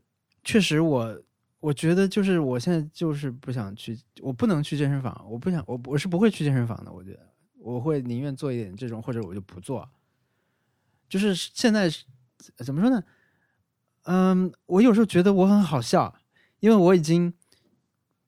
[0.45, 1.21] 确实我。
[1.63, 6.93] 我觉得就是我现在就是不想去，我不能去健身房，我不想，我我是不会去健身房的。
[6.93, 7.21] 我觉得
[7.61, 9.89] 我会宁愿做一点这种，或者我就不做。
[11.09, 11.89] 就是现在
[12.57, 13.01] 怎么说呢？
[14.07, 16.13] 嗯，我有时候觉得我很好笑，
[16.59, 17.33] 因为我已经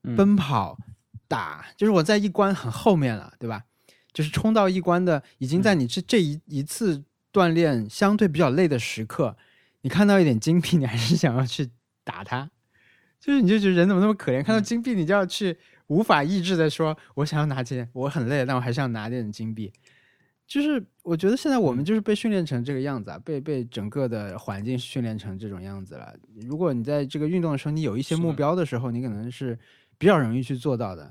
[0.04, 0.78] 嗯奔跑
[1.26, 3.64] 打，就是我在一关很后面了，对吧？
[4.12, 9.36] 就是冲到一关的，已经在你这这一一次锻炼相对比较累的时刻，
[9.80, 11.70] 你看到一点金币，你还是想要去
[12.04, 12.48] 打它，
[13.24, 14.44] 就是你就觉得人怎么那么可怜？
[14.44, 15.56] 看到金币，你就要去
[15.86, 19.72] 无法抑制的说，我想要拿钱，我很累，但我还是要拿点金币。
[20.46, 26.14] 就是我觉得现在我们就是被训练成这个样子啊，被被整个的环境训练成这种样子了。
[26.42, 29.58] 如果你在这个运动的时候，你有一些目标的时候，你可能是
[29.96, 31.10] 比较容易去做到的。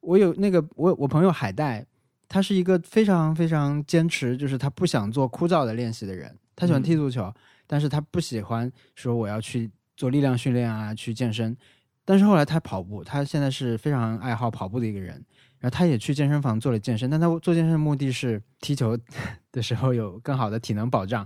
[0.00, 1.84] 我有那个我我朋友海带，
[2.30, 6.34] 他是一个非常非常坚持，就是他不想做枯燥的练习的人。
[6.56, 7.30] 他喜欢踢足球，
[7.66, 9.70] 但是他不喜欢说我要去
[10.02, 11.56] 做力量训练啊，去健身。
[12.04, 15.24] 但是后来他跑步，他现在是非常爱好跑步的一个人。
[15.60, 18.98] 然后他也去健身房做了健身，但他做健身的目的是踢球
[19.52, 21.24] 的时候有更好的体能保障。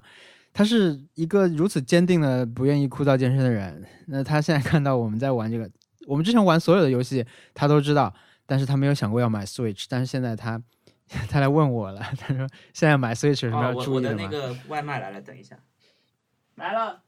[0.53, 3.83] 他是一个如此坚定的不愿意枯燥健身的人。
[4.09, 5.71] 那他现在看到我们在玩这个，
[6.07, 8.13] 我们之前玩所有的游戏他都知道，
[8.45, 9.87] 但是他没有想过要买 Switch。
[9.89, 10.63] 但是现在他
[11.31, 14.11] 他来问我了，他说现在买 Switch 有什么哦，要我我注意吗？
[14.11, 15.59] 的那个外卖来了，等一下，
[16.57, 17.03] 来了。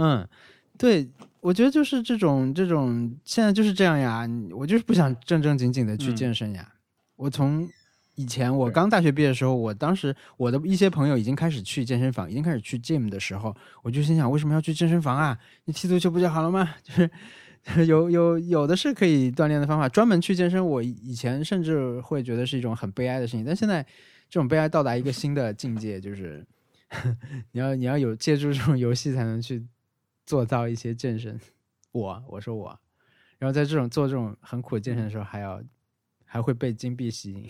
[0.00, 0.28] 嗯，
[0.78, 1.08] 对，
[1.40, 6.72] 我觉得就是这种这种现在就是这样呀，我就是不想正正经经的去嗯健身呀。
[7.16, 7.68] 我从
[8.14, 15.38] 以前我刚大学毕业的时候，我当时我的一些朋友已经开始去健身房，已经开始去 gym 的时候，我就心想，为什么要去健身房啊？
[15.64, 16.74] 你踢足球不就好了吗？
[16.82, 23.82] 就是有有有的是可以锻炼的方法，专门去健身，我以前甚至会觉得是一种很悲哀的事情，但现在
[24.30, 26.46] 这种悲哀到达一个新的境界，就是
[27.52, 29.64] 你要你要有借助这种游戏才能去
[30.28, 31.40] 做到一些健身。
[31.90, 32.78] 我我说我，
[33.38, 35.62] 然后在这种做这种很苦的健身的时候，还要
[36.26, 37.48] 还会被金币吸引，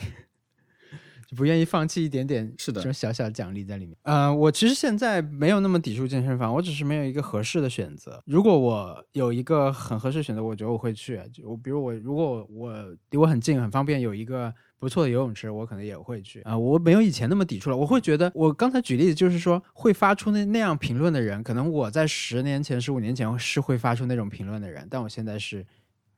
[1.29, 3.95] 就不愿意放弃一点点是的这种小小奖励在里面。
[4.05, 8.23] 呃，我其实现在没有那么抵触健身房，我只是没有一个合适的选择。
[8.25, 11.21] 如果我有一个很合适的选择，我觉得我会去。
[11.31, 12.75] 就我比如我如果我
[13.11, 17.77] 离我很近很方便，有一个不错的游泳池，我可能也会去啊、我没有以前那么抵触了。
[17.77, 25.67] 我会觉得，我刚才举例子就是说，会发出那那样评论的人，可能我在十年前、十五年前是会发出那种评论的人，但我现在是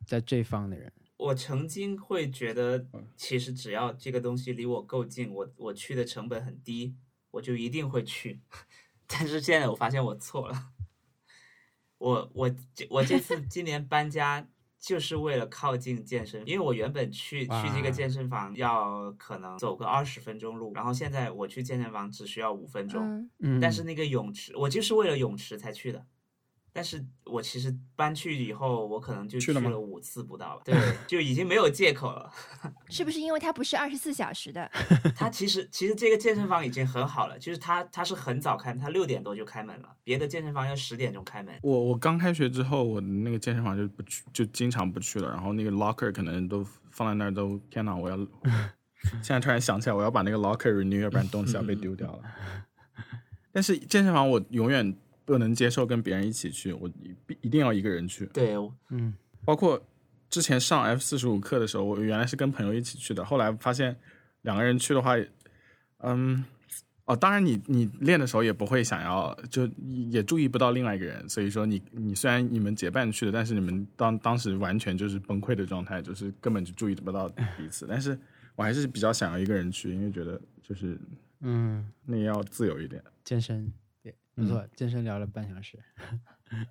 [0.06, 0.92] 在这方的人。
[1.20, 6.94] 我曾经会觉得，其实只要这个东西离我够近，我我去的成本很低，
[7.30, 8.40] 我就一定会去。
[9.06, 10.70] 但是现在我发现我错了，
[11.98, 23.28] 我我这我这次 今年搬家就是为了靠近健身，因为我原本去去这个健身房要可能走个二十分钟路，然后现在我去健身房只需要五分钟。
[23.60, 26.06] 但是那个泳池，我就是为了泳池才去的。
[26.72, 30.74] 但是我其实搬去以后，我可能就去去了五次不到吧， 对，
[31.06, 32.32] 就已经没有借口了。
[32.88, 34.70] 是不是因为它不是二十四小时的？
[35.16, 41.54] 它其实其实这个健身房已经很好了，就是它它是很早开，它六点多就开门了，别的健身房要十点钟开门。
[41.62, 45.28] 我我刚开学之后，我那个健身房就不去，就经常不去了。
[45.30, 47.94] 然后那个 locker 可能都放在那儿都，天哪！
[47.94, 48.16] 我要
[49.22, 52.22] 现在突然想起来，我要把那个 locker renew，要不然东西要被丢掉了。
[53.52, 54.96] 但是健身房我永远
[55.30, 58.26] 不能接受跟别人一起去，我一必一定要一个人去。
[58.32, 58.56] 对，
[58.88, 59.14] 嗯
[59.44, 59.80] 包括
[60.28, 63.96] 之前上 F 四十五课的时候，我原来是跟朋友一起去的，后来发现
[64.42, 65.14] 两个人去的话，
[65.98, 66.44] 嗯，
[67.04, 69.68] 哦，当然你你练的时候也不会想要，就
[70.10, 77.86] 也注意不到另外一个人，所以说你你虽然你们结伴去的，但是你们当当时完全就是崩溃的状态，就是根本就注意不到彼此。
[77.88, 78.18] 但是
[78.56, 80.98] 我还是比较想要一个人去，因为觉得就是
[81.40, 83.00] 嗯，那个要自由一点。
[83.24, 83.72] 健身对，
[84.34, 85.78] 不错，健身聊了半小时。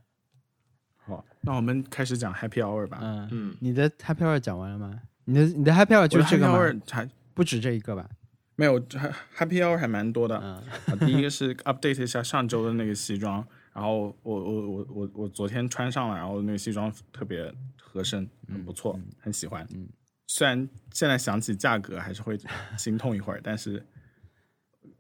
[0.95, 2.99] 好，那我们开始讲 Happy Hour 吧。
[3.01, 5.01] 嗯，嗯，你的 Happy Hour 讲完了吗？
[5.25, 6.47] 你的你的 Happy Hour 就是这个
[6.91, 8.09] 还不止这一个吧？
[8.55, 10.37] 没有 Happy Hour 还蛮多的。
[10.37, 10.55] 嗯
[10.87, 19.65] 啊，第一个是 update 一下上周的那个西装，然后我我我我我昨天穿上了，然后那个西装特别合身，很不错，很喜欢。
[19.73, 19.87] 嗯
[20.31, 22.37] 虽然现在想起价格还是会
[22.77, 23.83] 心痛一会儿，但是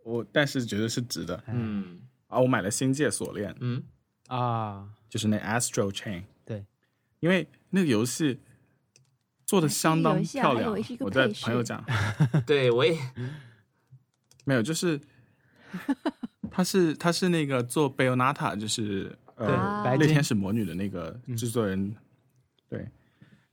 [0.03, 1.43] 我但是觉得是值的。
[1.49, 3.83] 嗯啊，我买了星界锁链，嗯，
[4.27, 6.65] 啊，就是那 Astro Chain，对，
[7.19, 8.39] 因为那个游戏
[9.45, 11.83] 做的相当漂亮我在朋友家，
[12.47, 12.97] 对我也。
[14.45, 14.99] 没有，就是
[16.49, 21.95] 他是他是那个做贝欧娜塔，就是呃白金猎天使魔女的那个制作人，
[22.67, 22.87] 对。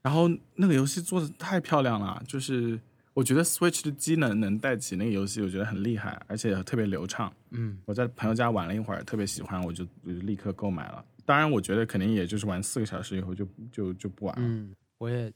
[0.01, 2.79] 然后那个游戏做的太漂亮了，就是
[3.17, 7.33] 我觉得 Switch 的机能能带起那个游戏，我觉得很厉害，而且特别流畅。
[7.49, 11.03] 嗯我在朋友家玩了一会儿，特别喜欢，我就立刻购买了。
[11.25, 14.47] 当然，我觉得肯定也就是玩四个小时以后就就就不玩了。
[14.47, 15.33] 嗯，我也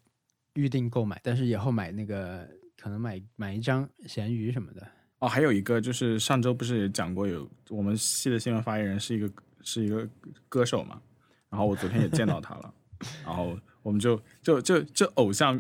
[0.54, 4.88] 预定购买，但是以后买那个可能买买一张咸鱼什么的。
[5.18, 9.28] 哦，还有一个就是上周不是也讲过有我们系的新闻发言人是一个
[9.64, 10.08] 是一个
[10.48, 11.02] 歌手嘛，
[11.50, 12.72] 然后我昨天也见到他了，
[13.26, 15.60] 然后我们就就就就偶像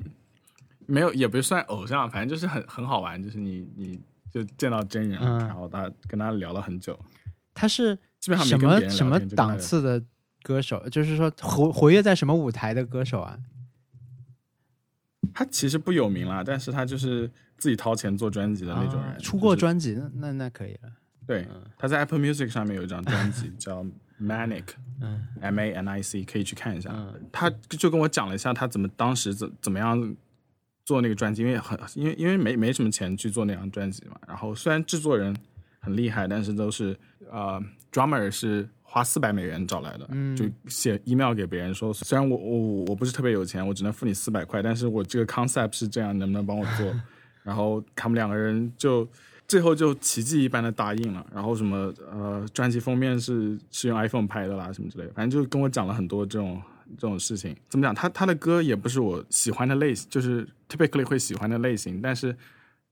[0.92, 4.00] 没有也不算偶像，反正就是很很好玩，就是你你
[4.30, 7.00] 就见到真人，嗯然后他跟他聊了很久，
[7.54, 10.04] 他是基本上什么什么档次的
[10.44, 10.88] 歌手？
[10.90, 13.38] 就是说活活跃在什么舞台的歌手啊？
[15.34, 20.92] 他其实不有名啦，但是他就是自己掏钱做专辑的那种人，啊出过专辑，那那那可以了。
[21.26, 23.86] 对，他在 Apple Music 上面有一张专辑 叫
[24.20, 24.66] Manic，
[25.00, 26.90] 嗯 M A N I C，可以去看一下。
[26.94, 30.16] 嗯他就跟我讲了一下他怎么当时怎怎么样
[30.86, 34.16] 做那个专辑，因为很因为因为没没什么钱去做那张专辑嘛。
[34.28, 35.36] 然后虽然制作人
[35.80, 36.98] 很厉害，但是都是
[37.32, 46.94] 呃 drummer 是花四百美元找来的，嗯就写 email 给别人说，虽然我我我不是特别有钱，我只能付你四百块，但是我这个 concept 是这样，能不能帮我做？
[47.44, 49.08] 然后他们两个人就
[49.48, 51.26] 最后就奇迹一般的答应了。
[51.34, 56.62] 然后什么呃，专辑封面是是用 iPhone 拍的啦，什么之类的，反正就跟我讲了很多这种
[56.98, 57.56] 这种事情。
[57.70, 57.94] 怎么讲？
[57.94, 62.36] 他他的歌也不是我喜欢的类型，就是 typically 会喜欢的类型，但是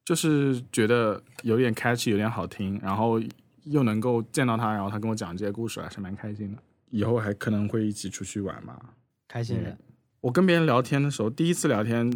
[0.06, 3.22] 就是觉得有点 catchy，有点好听，然后
[3.66, 6.58] 又能够见到他，然后他跟我讲这些故事，还是蛮开心的。
[6.90, 8.80] 以后还可能会一起出去玩嘛。
[9.28, 9.78] 开心的。
[10.22, 12.12] 我跟别人聊天的时候，第一次聊天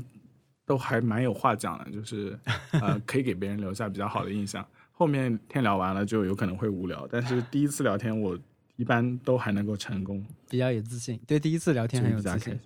[0.65, 2.38] 都还蛮有话讲的，就是
[2.72, 4.65] 呃，可以给别人留下比较好的印象。
[4.91, 8.38] 后面天聊完了就有可能会无聊，但是第一次聊天我
[8.75, 12.60] 一般都还能够成功，比较有自信，对第一次聊天很有自信。。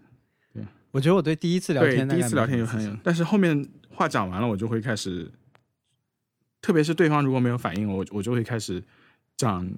[0.92, 5.30] 我觉得我对第一次聊对，天，第一次聊天就很有，但是后面话讲完了，我就会开始，
[6.62, 8.82] 特别是对方如果没有反应，我我就会开始
[9.36, 9.70] 讲，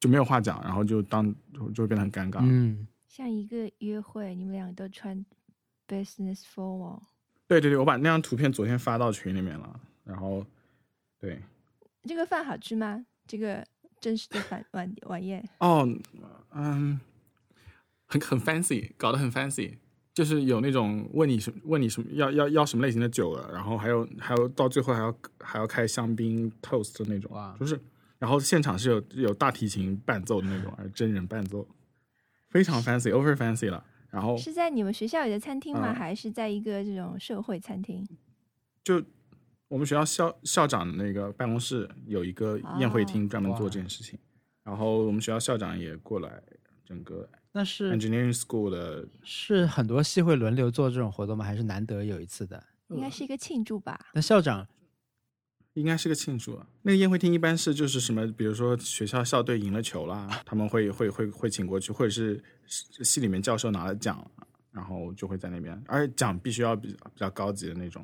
[0.00, 2.38] 就没有话讲，然后就当就就会变得很尴尬。
[2.42, 5.26] 嗯，像一个约会，你们俩都穿
[5.88, 7.02] business formal，
[7.48, 10.46] 对对对，我把那张图片昨天发到群里面了，然后
[11.18, 11.42] 对，
[12.04, 13.04] 这个饭好吃吗？
[13.26, 13.66] 这个
[14.00, 15.88] 真实的晚晚晚宴，哦，
[16.52, 17.00] 嗯，
[18.06, 19.76] 很很 fancy，搞得很 fancy，
[20.14, 27.80] 就是有那种问你什问你什么要要要什么类型的酒了，然后还有还有到最后还要还要开香槟 toast 的那种，啊就是
[28.18, 31.66] 然后现场是有有大提琴伴奏的那种，而真人伴奏，
[32.48, 33.84] 非常 fancy，over fancy 了。
[34.10, 35.92] 然后是在你们学校里的餐厅吗？
[35.92, 38.08] 嗯还是在一个这种社会餐厅？
[38.82, 39.02] 就
[39.68, 44.18] 我们学校校校长那个办公室有一个宴会厅哦专门做这件事情，
[44.64, 46.42] 然后我们学校校长也过来，
[46.84, 51.44] 整个那是 engineering school 的是很多系会轮流做这种活动吗？
[51.44, 52.62] 还是难得有一次的？
[52.88, 54.08] 应该是一个庆祝吧。
[54.14, 54.66] 那校长
[55.74, 56.66] 应该是个庆祝啊。
[56.80, 64.26] 那个宴会厅一般是就是什么，比如说学校校队赢了球啦，他们会会会会请过去，或者是系系里面教授拿了奖，
[64.70, 68.02] 然后就会在那边，而且奖必须要比比较高级的那种。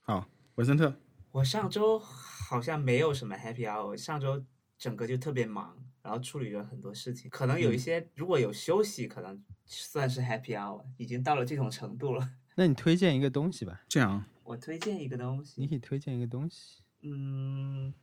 [0.00, 0.26] 好，
[0.60, 0.94] 文森特，
[1.32, 4.44] 我上周好像没有什么 happy hour，上周
[4.76, 12.28] 整个就特别忙，然后处理了很多事情，可能有一些、如果有休息，可能算是 happy hour，已经到了这种程度了。
[12.56, 16.82] 那你推荐一个东西吧，这样我推荐一个东西你，可以推荐一个东西。
[17.00, 17.94] 嗯，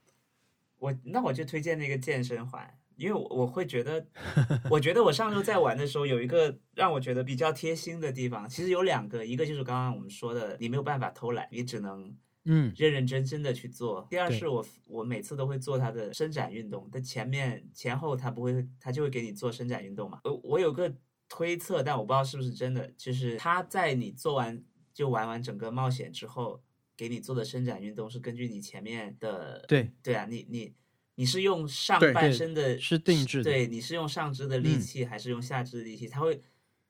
[0.80, 4.04] 我那我就推荐那个健身环，因为我我会觉得，
[4.72, 12.12] 我觉得我上周在玩的时候有一个让我觉得比较贴心的地方，其实有两个，一个就是刚刚我们说的，你没有办法偷懒，你只能
[12.48, 14.08] 嗯，认认真真的去做。
[14.10, 20.22] 第二是我我每次都会做他的伸展运动，他前面前后他不会，他就会给你做伸展运动嘛。
[20.24, 20.92] 呃，我有个
[21.30, 26.64] 推测，但我不知道是不是真的，就是他在你做完就玩完整个冒险之后，
[26.96, 30.74] 给你做的伸展运动是根据你前面的对对啊，你你
[31.16, 36.08] 你是用上半身的是定制的对，你是用上肢的力嗯气还是用下肢的力气？
[36.08, 36.42] 他会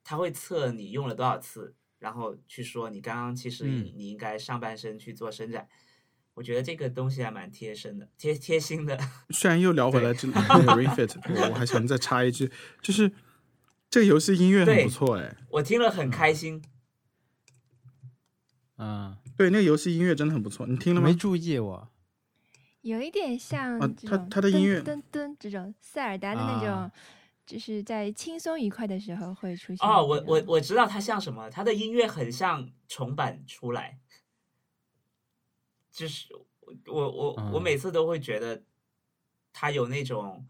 [0.04, 5.68] 他会测你用了多少次，然后去说你刚刚其实你应该上半身去做伸展。
[6.34, 8.96] 我觉得这个东西还蛮贴身的，贴贴心的。
[9.30, 12.48] 虽然又聊回来这那个 Ring Fit，我我还想再插一句，
[12.80, 13.10] 就是
[13.90, 16.62] 这个游戏音乐很不错哎，我听了很开心。
[18.76, 21.14] 嗯，对，那个游戏音乐真的很不错，你听了吗没？
[21.14, 21.88] 注意我。
[22.82, 26.92] 有一点像啊他他的音乐噔噔噔这种塞尔达的那种，啊
[27.48, 33.98] 就是在轻松愉快的时候会出现哦，我我我知道它像什么，它的音乐很像重版出来，
[35.90, 36.28] 就是
[36.86, 38.62] 我我我嗯每次都会觉得
[39.50, 40.46] 它有那种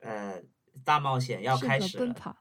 [0.00, 0.42] 呃
[0.84, 2.36] 大冒险要开始了，奔跑。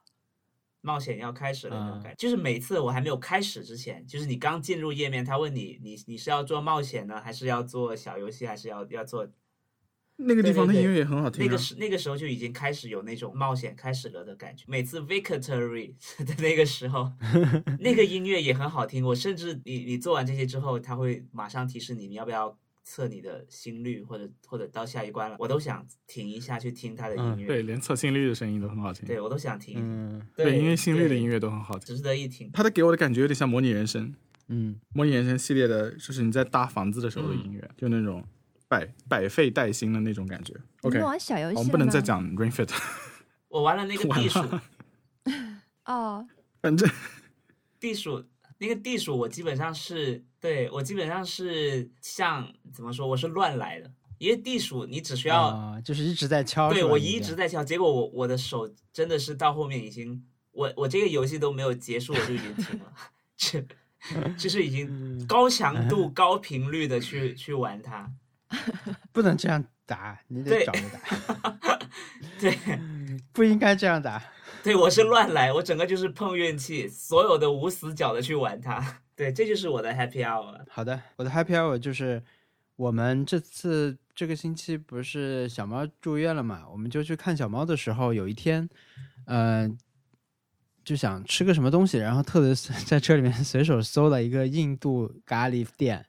[0.86, 2.16] 冒险要开始了那种嗯感觉。
[2.18, 9.26] 就是每次我还没有开始之前，就是你刚进入页面，他问你你你是要做冒险呢，还是要做小游戏，还是要要做
[10.18, 11.58] 那个地方的音乐也很好听啊那个。
[11.58, 14.64] 时那个时候就已经开始有那种冒险开始了的感觉。
[14.68, 15.94] 每次 victory
[16.26, 17.12] 的那个时候，
[17.80, 19.04] 那个音乐也很好听。
[19.06, 27.48] 我甚至你你做完这些之后，他会马上提示你你要不要测你的心率，或者或者到下一关了，我都想停一下去听他的音乐。
[27.48, 29.08] 对，连测心率的声音都很好听。
[29.08, 29.78] 对我都想听。
[29.80, 31.96] 嗯对，因为心率的音乐乐都很好听。
[31.96, 32.52] 值得一听。
[32.54, 34.14] 他的给我的感觉有点像模拟人生，
[34.50, 38.24] 嗯，模拟人生系列的，就是你在搭房子的时候的嗯音乐，就那种
[38.74, 40.54] 百百废待兴的那种感觉。
[40.82, 42.70] 你 OK，们玩小游戏我们不能再讲 Ring Fit，
[43.48, 44.40] 我玩了那个 地鼠，
[45.86, 46.26] 哦，
[46.62, 46.90] 反正
[47.80, 48.26] 地鼠
[48.58, 56.72] 那个地鼠，我基本上是对我基本上是像怎么说，我是乱来的，因为地鼠你只需要、啊，就是一直在敲。
[56.72, 62.94] 对我一直在敲，结果我我的手真的是到后面已经，我我这个游戏都没有结束，我就已经停了，
[63.38, 63.64] 这
[64.38, 68.12] 就是已经高强度、高频率的去去玩它。
[69.12, 71.60] 不能这样打，你得找着打，
[72.40, 72.58] 对
[73.32, 74.24] 不应该这样打。
[74.64, 79.02] 对，我是乱来，我整个就是碰运气，所有的无死角的去玩它。
[79.16, 80.58] 对，这就是我的 happy hour。
[80.70, 82.24] 好的，我的 happy hour 就是
[82.78, 88.70] 我们这次这个星期不是小猫住院了嘛，我们就去看小猫的时候，有一天，
[89.26, 89.78] 嗯、
[90.86, 96.06] 就想吃个什么东西，然后特别在车里面随手搜了一个印度咖喱店，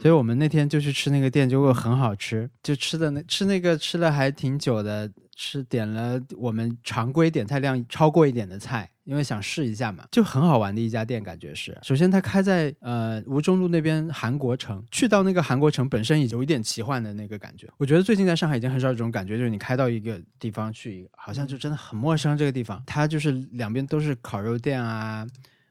[0.00, 11.76] 所以我们那天就去吃那个店，结果很好吃，就吃的那吃那个吃了还挺久的，吃点了我们常规点菜量超过一点的菜，因为想试一下嘛，就很好玩的一家店，感觉是。
[11.82, 17.68] 首先它开在呃吴中路那边韩国城，去到那个韩国城本身已经有一点奇幻的那个感觉。
[17.78, 22.82] 我觉得最近在上海已经很少有这种感觉，就是你开到一个地方去，好像就真的很陌生这个地方。
[22.86, 25.26] 它就是两边都是烤肉店啊，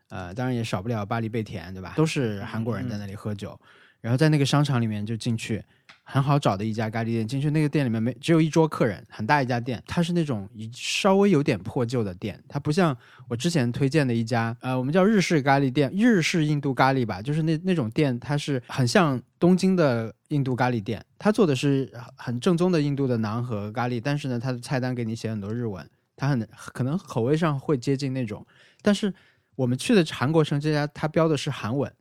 [0.10, 1.94] 呃，当然也少不了巴黎贝甜，对吧？
[1.96, 3.58] 都是韩国人在那里喝酒。
[4.02, 5.64] 然后在那个商场里面就进去，
[6.04, 7.28] 很好找的一家咖喱店。
[7.28, 12.98] 进去那个店里面没只有一桌客人，很大一家店，它是那种稍微有点破旧的店，它不像
[13.30, 28.44] 我之前推荐的一家，呃，我们叫日式咖喱店，日式印度咖喱吧，就是那那种店，它是很像东京的印度咖喱店，它做的是很正宗的印度的馕和咖喱，但是呢，它的菜单给你写很多日文，它很可能口味上会接近那种，
[28.82, 29.14] 但是
[29.56, 31.94] 我们去的韩国城这家，它标的是韩文。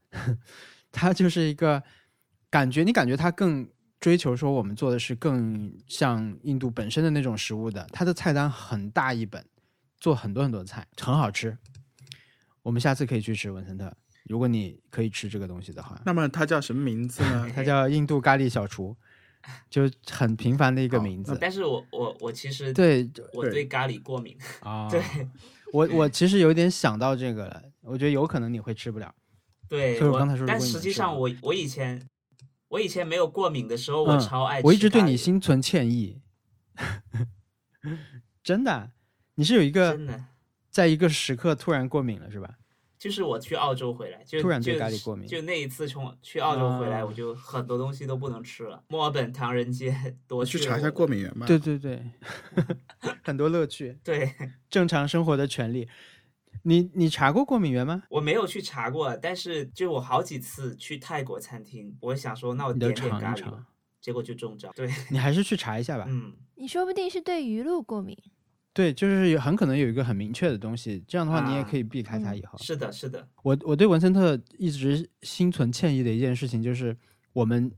[0.93, 1.83] 它就是一个
[2.51, 3.69] 感觉，你感觉它更
[4.01, 7.87] 追求说我们做的是更像印度本身的那种食物的。
[7.93, 9.45] 它的菜单很大一本，
[9.99, 11.57] 做很多很多菜，很好吃。
[12.63, 13.91] 我们下次可以去吃文森特，
[14.25, 16.01] 如果你可以吃这个东西的话。
[16.05, 17.51] 那么它叫什么名字呢？
[17.57, 18.97] 它叫印度咖喱小厨，
[19.71, 21.37] 就很平凡的一个名字。
[21.41, 24.89] 但是我我我其实对我对咖喱过敏啊。
[24.91, 25.03] 对，
[25.73, 29.15] 我我 其实有点想到这个了，我觉得有可能你会吃不了。
[29.71, 32.03] 对，我刚才说，但实际上我我以前
[32.67, 34.67] 我以前没有过敏的时候，我超爱吃。
[34.67, 36.21] 我一直对你心存歉意，
[38.43, 38.91] 真的，
[39.37, 40.25] 你是有一个真的，
[40.71, 42.57] 在一个时刻突然过敏了是吧？
[42.99, 48.85] 就是我去澳洲回来，就突然对咖喱过敏，就那一次从去澳洲回来，我就很多东西都不能吃了。
[48.89, 49.95] 墨尔本唐人街
[50.27, 51.47] 多去查一下过敏源吧。
[51.47, 52.05] 对对对，
[53.25, 54.35] 很多乐趣，对
[54.69, 55.89] 正常生活的权利。
[56.63, 58.03] 你你查过过敏源吗？
[58.11, 63.53] 我没有去查过，但是就我好几次去泰国餐厅，我想说那我点点咖喱，
[64.01, 64.71] 结果就中招。
[64.75, 66.05] 对你还是去查一下吧。
[66.11, 68.17] 嗯，你说不定是对鱼露过敏。
[68.73, 72.35] 对，就是有很可能有一个很明确的东西，这样的话你也可以避开它。
[72.35, 73.29] 以后是的，是的。
[73.43, 76.97] 我我对文森特一直心存歉意的一件事情就是
[77.33, 77.71] 我们。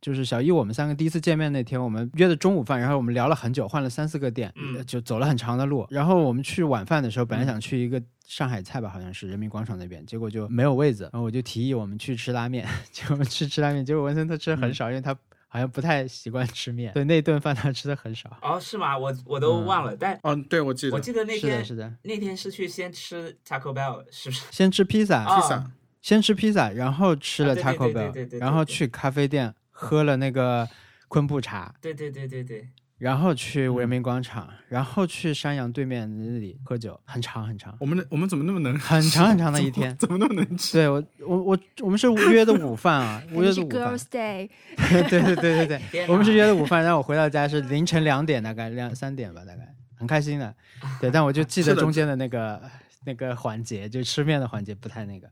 [0.00, 4.52] 就是小一，我们三个第一次见面那天，我们约的中午饭，然后我们聊了很久，换了三四个店，
[4.86, 5.86] 就走了很长的路。
[5.90, 11.04] 然后我们去晚饭的时候，本来想去一个上海菜吧，好像是人民广场那边，结果就没有位子。
[11.12, 15.14] 然后我就提议我们去吃拉面， 结果去吃拉面，结果文森特吃的很少，因为他
[15.48, 18.34] 好像不太习惯吃面，对那顿饭他吃的很少。
[18.40, 18.96] 哦，是吗？
[18.96, 24.44] 我我都忘了，但哦，对我记得，我记得那天是的，那天是去先吃 Taco Bell，是不是？
[24.50, 25.70] 先吃披萨，披萨，
[26.00, 29.54] 先吃披萨，然后吃了 Taco Bell，然后去咖啡店。
[29.80, 30.68] 喝了那个
[31.08, 32.68] 昆布茶，对对对对对，
[32.98, 37.74] 然后去人民广场，然后去山羊对面那里喝酒，很长很长。
[37.80, 38.78] 我们我们怎么那么能？
[38.78, 40.74] 很长很长的一天， 怎么那么能吃？
[40.74, 43.96] 对我我我我们是约的午饭啊，我 约的午饭。
[43.96, 44.50] Girls Day。
[44.90, 50.54] 对对对对对，我们是约的午饭，然后我回到家是凌晨两点，大概两三点吧，大概很开心的。
[51.00, 52.60] 对，但我就记得中间的那个
[53.06, 55.26] 那个环节，就吃面的环节不太那个。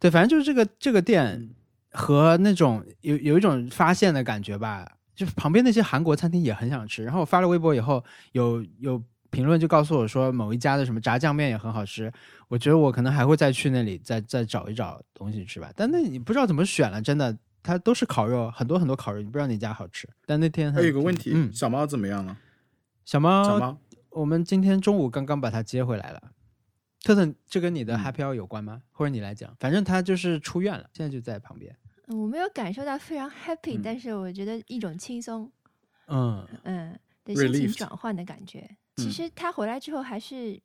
[0.00, 1.50] 对，反正就是这个这个店。
[1.94, 7.02] 和那种有有一种发现的感觉吧，就是旁边那些韩国餐厅也很想吃。
[7.04, 12.12] 然后我发了微博以后，有有评论就告诉我说，某一家的什么炸酱面也很好吃。
[12.48, 15.72] 我觉得我可能还会再去那里再再找一找东西吃吧。
[15.74, 20.08] 但那你不知道怎么选了，真的，它都是烤肉，很多很多烤肉，你不知道哪家好吃。
[20.26, 22.36] 但那天还有个问题，嗯，小猫怎么样了？
[23.04, 23.78] 小猫，小猫，
[24.10, 26.20] 我们今天中午刚刚把它接回来了。
[27.02, 28.82] 特特，这跟你的 Happy Hour 有关吗？
[28.90, 31.76] 或者你来讲，反正它就是出院了，现在就在旁边。
[32.08, 35.50] 我没有感受到非常 happy，但是我觉得一种轻松，
[36.06, 38.68] 嗯嗯的心情转换的感觉。
[38.96, 40.60] 其实他回来之后还是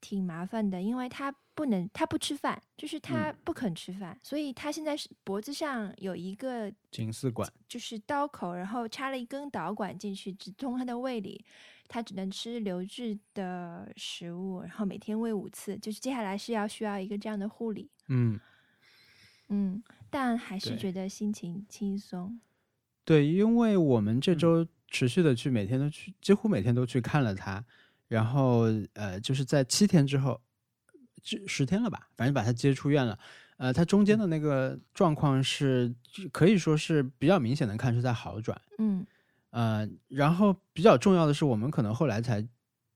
[0.00, 11.44] 挺麻烦的，因为他不能，他不吃饭，就是他不肯吃饭，所以他现在是脖子上有一个颈饲管，就是刀口，然后插了一根导管进去，直通他的胃里，
[11.88, 17.90] 他只能吃流质的食物，然后每天喂五次，就是接下来是要需要一个这样的护理。
[18.08, 18.38] 嗯
[19.48, 19.82] 嗯。
[20.14, 22.38] 但还是觉得心情轻松。
[23.04, 27.64] 对，因为我们这周持续的去，每天都去，几乎每天都去看了他。
[28.06, 30.40] 然后，呃，就是在七天之后，
[31.24, 33.18] 十十天了吧，反正把他接出院了。
[33.56, 35.92] 呃，他中间的那个状况是
[36.30, 38.56] 可以说是比较明显的看出在好转。
[38.78, 39.04] 嗯。
[39.50, 42.46] 呃，然后比较重要的是，我们可能后来才。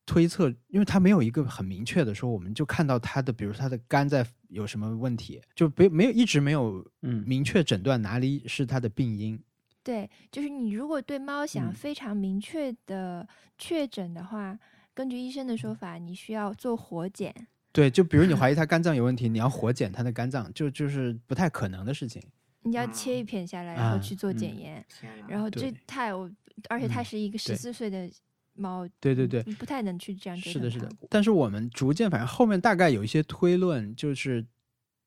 [0.08, 7.22] 推测，因为他没有一个很明确的说，我们就看到他的，比如他的肝在有什么问题，就没没有一直没有嗯。
[7.26, 9.38] 明确诊断哪里是他的病因。
[9.82, 13.28] 对，就是你如果对猫想非常明确的
[13.58, 14.58] 确诊的话，
[14.94, 17.34] 根据医生的说法，你需要做活检。
[17.70, 22.22] 对，就比如你怀疑它肝脏有问题，你要活检它的肝脏，就就是不太可能的事情。
[22.62, 24.84] 你要切一片下来，然后去做检验，
[25.28, 26.30] 然后这太我，
[26.70, 28.10] 而且它是一个十四岁的。
[28.58, 30.36] 猫，对对对，不太能去这样。
[30.36, 30.90] 是的，是的。
[31.08, 34.44] 但是我们逐渐，反正后面大概有一些推论，就是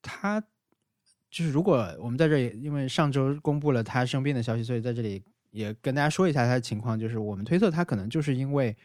[0.00, 0.40] 他，
[1.30, 6.98] 就是如果我们在这里，因为上周公布了他生病的消息，所以在这里也跟大家说一下他的情况。
[6.98, 8.76] 就是我们推测他可能就是因为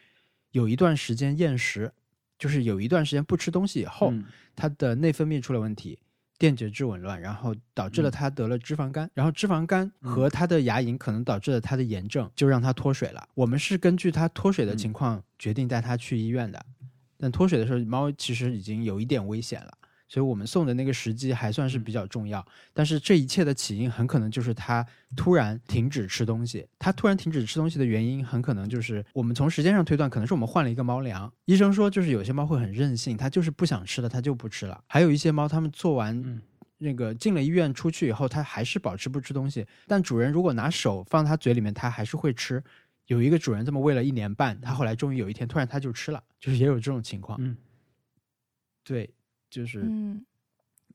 [0.52, 1.92] 有一段时间厌食，
[2.38, 4.14] 就是有一段时间不吃东西以后，
[4.56, 5.98] 他的内分泌出了问题，
[6.38, 8.12] 电解质紊乱，然后导致了嗯。
[8.12, 13.28] 他得了脂肪肝，然后脂肪肝和他的牙龈可能导致了他的炎症，就让他脱水了。
[13.34, 16.64] 我们是根据他脱水的情况决定带他去医院的，
[17.18, 19.72] 但脱水的时候猫其实已经有一点危险了。
[20.08, 24.86] 所以我们送的那个时机还算是比较重要，但是这一切的起因很可能就是它
[25.16, 26.66] 突然停止吃东西。
[26.80, 31.32] 它突然停止吃东西的原因很可能就是我们从时间上推断，可能是我们换了一个猫粮。
[31.46, 34.82] 医生说，就是有些猫会很任性，它就是不想吃了，它就不吃了。
[34.88, 36.42] 还有一些猫，它们做完嗯
[36.78, 42.64] 那个进了医院出去以后，它还是保持不吃东西，但主人如果拿手放它嘴里面，它还是会吃。
[43.08, 47.38] 有一个主人这么喂了一年半，它后来终于有一天突然它就吃了，就是也有这种情况。
[47.42, 47.56] 嗯，
[48.84, 49.10] 对，
[49.50, 49.82] 就是。
[49.84, 50.26] 嗯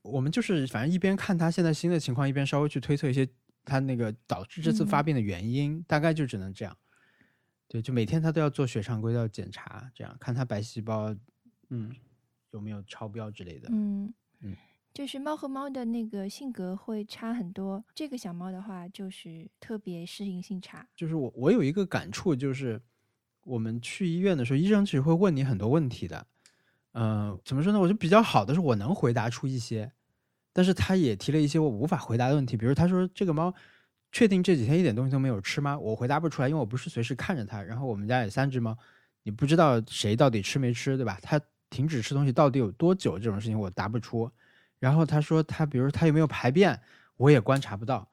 [0.01, 3.25] 我们就是反正一边看他现在新的情况，一边稍微去推测一些
[3.63, 6.77] 他那个导致这次发病的原因，大概就只能这样。
[7.69, 11.15] 对，就每天他都要做血常规要检查，这样看他白细胞
[11.69, 11.89] 嗯，
[12.51, 13.69] 有没有超标之类的。
[13.71, 14.53] 嗯嗯
[14.93, 17.81] 就是猫和猫的那个性格会差很多。
[17.95, 20.85] 这个小猫的话，就是特别适应性差。
[20.97, 22.81] 就是我我有一个感触，就是
[23.45, 26.27] 我们去医院的时候，医生其实会问你很多问题的。
[26.93, 27.79] 嗯、怎么说呢？
[27.79, 29.91] 我觉得比较好的是我能回答出一些，
[30.53, 33.53] 但是他也提了一些我无法回答的问题，比如他说这个猫
[34.11, 35.77] 确定这几天一点东西都没有吃吗？
[35.77, 37.61] 我回答不出来，因为我不是随时看着它。
[37.63, 38.77] 然后我们家有三只猫，
[39.23, 41.17] 你不知道谁到底吃没吃，对吧？
[41.21, 41.41] 它
[41.71, 43.17] 停止吃东西到底有多久？
[43.17, 44.31] 这种事情我答不出。
[44.77, 46.79] 然后他说他，比如他有没有排便，
[47.17, 48.07] 我也观察不到。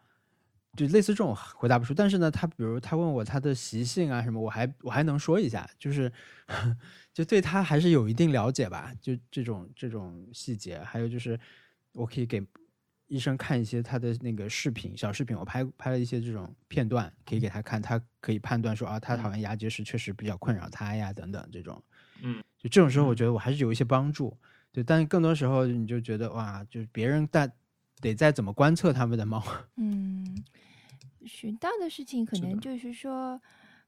[0.76, 6.10] 就类似这种回答不出，但是呢，他比如他问我他的习性啊什么，我还我还能说一下，就是
[7.12, 11.38] 就对他还是有一定了解吧，就这种这种细节，还有就是
[11.92, 12.40] 我可以给
[13.08, 21.82] 医生看一些他的那个视频小视频，我拍拍了一些这种片段，可以给他看，他可以判断说啊，他好像牙结石确实比较困扰他呀，等等这种，
[22.22, 24.38] 嗯，就这种时候我觉得我还是有一些帮助，
[24.70, 27.50] 对，但更多时候你就觉得哇，就是别人在
[28.00, 29.42] 得再怎么观测他们的猫，
[29.76, 30.24] 嗯，
[31.26, 33.40] 学到的事情可能就是说，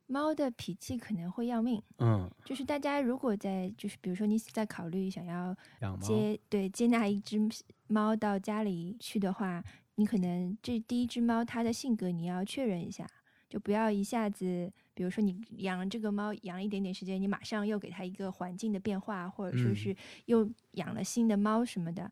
[0.06, 1.82] 猫的脾气可能会要命。
[1.98, 5.56] 嗯，就是大家如果在就是比如说你在考虑想要，
[6.00, 7.38] 接对接纳一只
[7.88, 9.62] 猫到家里去的话，
[9.94, 13.06] 你可能这第一只猫它的性格你要确认一下，
[13.48, 19.96] 就不要一下子，比如说你养这个猫养了一点点时间，你马上又给它一个环境的变化，或者说嗯是
[20.26, 22.10] 又养了新的猫什么的。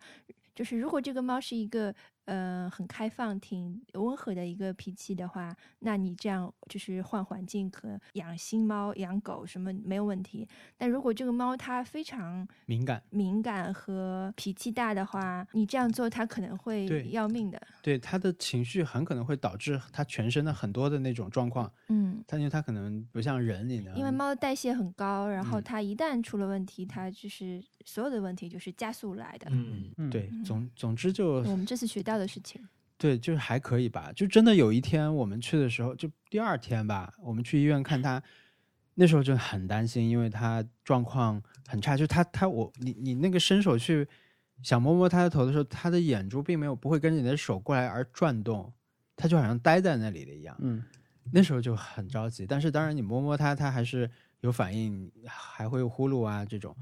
[0.55, 1.95] 就是如果这个猫是一个
[2.27, 10.47] 呃很开放、挺温和的一个脾气的话，那你这样就是换环境和养新猫、养狗什么没有问题。
[10.77, 13.03] 但如果这个猫它非常敏感。
[13.11, 17.61] 敏感和脾气大的话，你这样做它可能会要命的。
[17.83, 29.47] 对它的情绪很可能会导致它全身的很多的那种状况，嗯，它因为它可能不像人，因为猫的代谢很高，然后嗯它一旦出了问题，它就是所有的问题就是加速来的。
[29.51, 32.61] 嗯嗯对嗯总总之就我们这次学到的事情，
[32.99, 34.13] 对，就是还可以吧。
[34.15, 38.23] 就真的有一天我们去的时候，就第二天吧，我们去医院看他，
[38.95, 41.97] 那时候就很担心，因为他状况很差。
[41.97, 44.07] 就他他我你你那个伸手去
[44.63, 48.71] 想摸摸他的头的时候，他的眼珠并没有不会跟着你的手过来而转动，
[49.17, 50.55] 他就好像待在那里的一样。
[50.61, 50.85] 嗯，
[51.33, 54.11] 那时候就很着急，但是当然你摸摸他，他还是
[54.41, 56.77] 有反应，还会呼噜啊这种。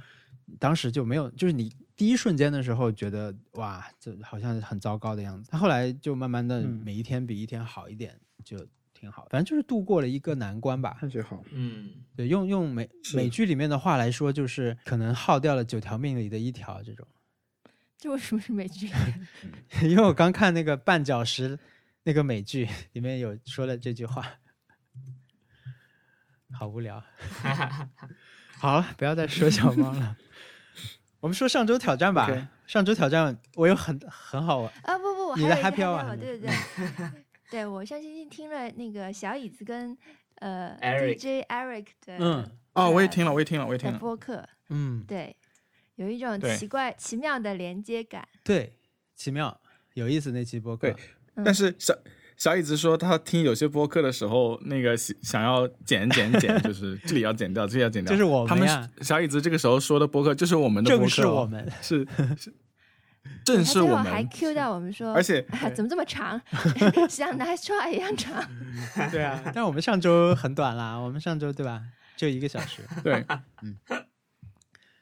[0.59, 5.51] 当时就没有，就是你第一瞬间的时候觉得哇，这好像很糟糕的样子。
[5.51, 9.27] 他后来就慢慢的嗯每一天比一天好一点，就挺好。
[9.31, 10.97] 反正就是度过了一个难关吧。
[10.99, 17.07] 看谁好，嗯对，用用美美剧里面的话来说，就是可能耗掉了九条命里的一条这种。
[17.99, 18.89] 这为什么是美剧？
[19.83, 21.59] 因为我刚看那个绊脚石
[22.05, 24.25] 那个美剧，里面有说了这句话，
[26.53, 27.03] 好无聊。
[28.59, 30.17] 好了，不要再说小猫了。
[31.21, 32.51] 我们说上周挑战吧。
[32.67, 37.11] 上周挑战我有很很好玩，啊不不，我还你的有 happy hour 对对对，
[37.51, 39.97] 对 我上星期听了那个小椅子跟
[40.37, 42.51] 呃 DJ Eric 的嗯。
[42.75, 43.99] 哦，我也听了，我也听了，我也听了。
[43.99, 45.35] 播客，嗯，对，
[45.97, 48.29] 有一种奇怪奇妙的连接感。
[48.45, 48.73] 对，
[49.17, 49.61] 奇妙
[49.95, 50.93] 有意思那期播客。
[50.93, 50.97] 对，
[51.45, 51.93] 但是小
[52.39, 58.11] 小椅子说，他听有些播客的时候，那个想想要剪剪剪，就是这里要剪掉，这里要剪掉。
[58.15, 58.67] 就是我他们
[59.01, 61.73] 小椅子这个时候说的播客，就是我们的播客、正是我， 们。
[61.83, 62.09] 是
[62.39, 62.55] 是
[63.45, 64.23] 正他是我们还。
[64.25, 66.41] Q 到我们说，而且啊怎么这么长，
[67.11, 68.43] 像 Nice Try 一样长。
[69.11, 71.83] 对啊，但我们上周很短啦，我们上周对吧？
[72.17, 72.83] 就一个小时。
[73.03, 73.25] 对，
[73.63, 73.77] 嗯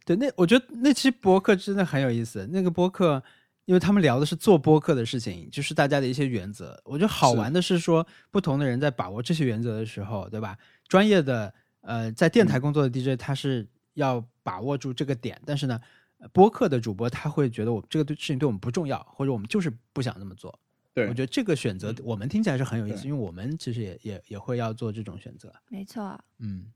[0.04, 2.48] 对，那我觉得那期播客真的很有意思。
[2.50, 3.22] 那个播客，
[3.66, 6.80] 因为他们聊的是做播客的事情，就是大家的一些原则。
[6.84, 10.56] 我觉得好玩的是说，不同的人在把握这些原则的时候，对吧？
[10.88, 11.52] 专业的
[11.82, 15.80] 呃，在电台工作的 DJ 他是要把握住这个点，但是呢，
[16.18, 20.56] 呃播客的主播他会觉得我这个对事情对我们不重要，或者我们就是不想那么做。
[20.94, 25.52] 对我觉得这个选择嗯我们听起来是很有意思，因为我们其实也也也会要做这种选择。
[25.68, 26.72] 没错，嗯，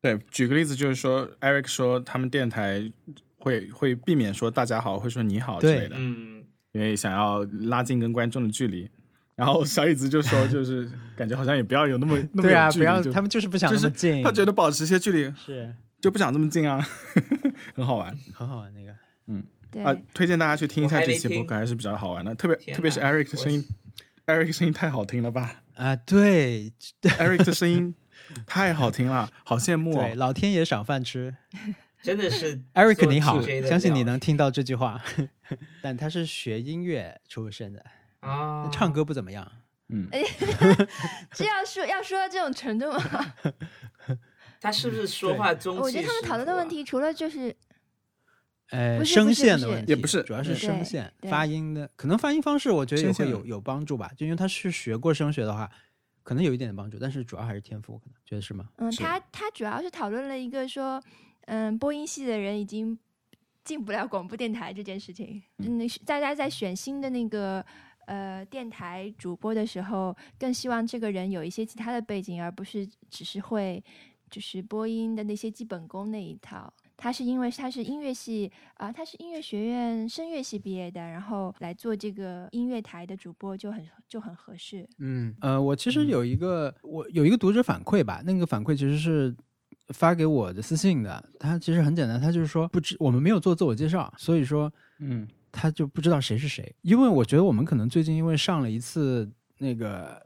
[0.00, 2.90] 对，举个例子就是说，Eric 说他们电台
[3.40, 8.88] 会会避免说大家好，会说你好之类的，嗯，因为想要拉近跟观众的距离。
[9.34, 10.86] 然后小椅子就说，就是
[11.16, 16.86] 感觉好像也不要有那么 那么对啊，不要他们就是不想就是那么近，他觉得保持一些距离是就不想这么近啊，
[17.74, 18.94] 很好玩很好玩那个。
[19.28, 19.42] 嗯，
[19.82, 19.96] 啊！
[20.12, 23.64] 推荐大家去听一下这期播客，还是比较好玩的，特别特别是哪 Eric 的声音
[24.26, 27.94] ，Eric 声音太好听了吧啊，对？Eric 的声音
[28.44, 30.14] 太好听了，好羡慕对，哦！
[30.16, 31.36] 老天爷赏饭吃。
[32.02, 35.02] 真的是 Eric 你好相信你能听到这句话。
[35.82, 37.84] 但他是学音乐出身的，
[38.20, 39.50] 啊，唱歌不怎么样。
[39.88, 40.08] 嗯，
[41.34, 43.34] 这要说要说到这种程度吗？
[44.60, 47.54] 他是不是说话中气我觉得他们讨论的问题，除了就是
[48.70, 50.22] 呃，声线的问题也不是。
[50.22, 54.12] 主要是声线发音的，可能发音方式我觉得也会有有帮助吧。
[54.16, 55.68] 就因为他是学过声学的话，
[56.22, 58.68] 可能有一点点帮助，但是主要还是天赋，可能觉得是吗？
[58.76, 61.02] 嗯，他他主要是讨论了一个说，
[61.46, 62.98] 嗯，播音系的人已经
[63.64, 65.42] 进不了广播电台这件事情。
[65.58, 67.64] 嗯，大家在选新的那个
[68.06, 73.82] 呃电台主播的时候，更希望这个人有一些其他的背景，而不是只是会
[74.30, 76.72] 就是播音的那些基本功那一套。
[77.02, 84.86] 他是因为他是音乐系啊、他是音乐学院声乐系毕业的，然后来做这个音乐台的主播就很就很合适。
[84.98, 89.34] 嗯，呃，我其实有一个我有一个读者反馈吧，那个反馈其实是
[89.90, 96.74] 发给我的私信的，他其实很简单，他就是说不知我们没有做自我介绍，所以说嗯，他就不知道谁是谁。
[96.82, 99.28] 因为我觉得我们可能最近因为上了一次
[99.58, 100.20] 那个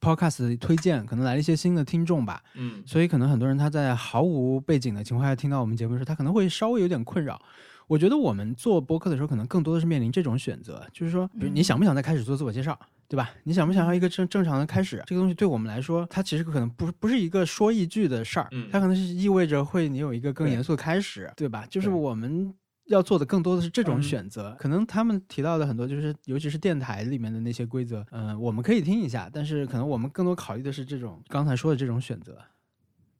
[0.00, 7.40] podcast 的推荐，可能来了一些新的听众吧，嗯，所以可能很多人他在毫无背景的情况下听到我们节目的时候，他可能会稍微有点困扰。
[7.88, 12.78] 我觉得我们做播客的时候，可能更多的是面临这种选择，就是说，比如你想不想再开始做自我介绍，
[13.08, 13.30] 对吧？
[13.44, 15.02] 你想不想要一个正正常的开始？
[15.06, 21.66] 这个东西对我们来说，它其实可能不不是一个说一句的事儿，嗯它可能是意味着会你有一个更严肃的开始，对吧？
[21.70, 22.54] 就是我们
[22.86, 24.54] 要做的更多的是这种嗯选择。
[24.58, 32.38] 可能他们提到的很多，就是尤其是电台里面的那些规则，嗯、我们可以听一下，但是可能我们更多考虑的是这种刚才说的这种选择。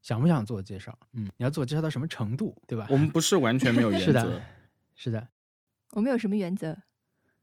[0.01, 0.97] 想不想自我介绍？
[1.13, 2.87] 嗯，你要自我介绍到什么程度，对吧？
[2.89, 4.41] 我们不是完全没有原 是的则。
[4.95, 5.29] 是的，
[5.93, 6.77] 我们有什么原则？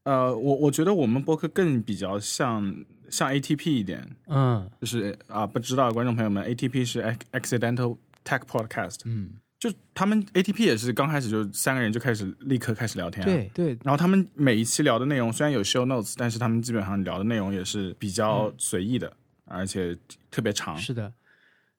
[0.06, 19.12] 呃，我我觉得我们播客更比较像像 ATP 一点，嗯就是啊、不知道观众朋友们，ATP 是 Ac- Accidental Tech Podcast，嗯，就他们 ATP 也是刚开始就三个人就开始立刻开始聊天、啊，对对，然后他们每一期聊的内容虽然有 show notes，但是他们基本上聊的内容也是比较随意的，
[19.46, 19.96] 而且
[20.30, 20.76] 特别长。
[20.78, 21.12] 是的，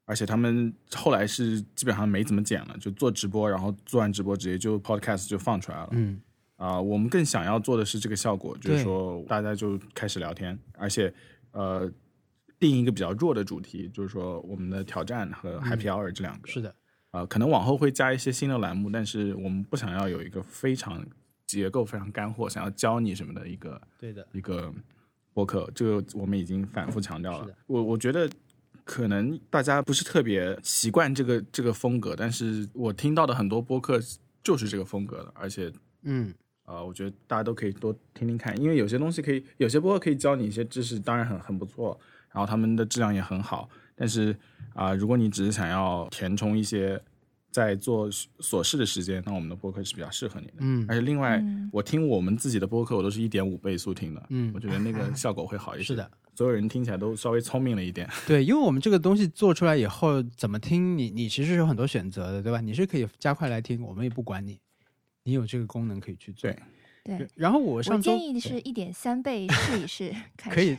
[0.05, 5.89] 而且他们后来是基本上没怎么剪了，就做直播，然后做完直播直接就 podcast 就放出来了。
[5.93, 6.19] 嗯
[6.57, 11.13] 啊、我们更想要做的是这个效果，就是说大家就开始聊天，而且
[11.51, 11.89] 呃
[12.59, 16.49] 定一个比较弱的主题，就是说我们的挑战和 happy hour 这两个。
[16.49, 16.75] 嗯是的，
[17.11, 21.05] 啊、可能往后会加一些新的栏目，但是我们不想要有一个非常
[21.45, 24.73] 结构非常干货，想要教你什么的一个对的，一个
[25.33, 27.47] 播客，这个我们已经反复强调了。
[27.67, 28.27] 我我觉得
[28.83, 33.99] 可能大家不是特别习惯这个这个风格，但是我听到的很多播客
[34.43, 36.33] 就是这个风格的，而且嗯
[36.67, 41.97] 呃，我觉得大家都可以多听听看，因为有些东西可以，有些播客可以教你一些知识，当然很很不错，
[42.33, 43.69] 然后他们的质量也很好。
[43.95, 44.35] 但是
[44.73, 47.01] 啊、如果你只是想要填充一些
[47.49, 50.53] 在做琐事的时间，那我们的播客是比较适合你的。
[50.59, 55.85] 嗯而且另外，嗯我听我们自己的播客，我都是一点五倍速听的，嗯我觉得那个效果会好一些。
[55.85, 58.07] 是的，所有人听起来都稍微聪明了一点。
[58.27, 62.61] 对，因为我们这个东西做出来以后，怎么听你你其实是有很多选择的，对吧？
[62.61, 64.59] 你是可以加快来听，我们也不管你，
[65.27, 66.49] 你有这个功能可以去做。
[67.03, 70.77] 对对，然后我我上周建议是一点三倍试一试， 看可以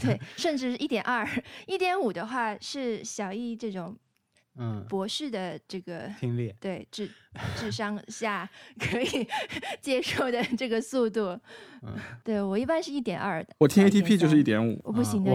[0.00, 1.28] 对，甚至一点二、
[1.66, 3.96] 一点五的话是小易这种
[4.56, 7.10] 嗯博士的这个听力，对智
[7.56, 9.26] 智商下可以
[9.80, 11.38] 接受的这个速度。
[11.86, 11.92] 嗯
[12.24, 15.30] 对我一般是一点二的，我听 ATP 就是一点五，我不行的，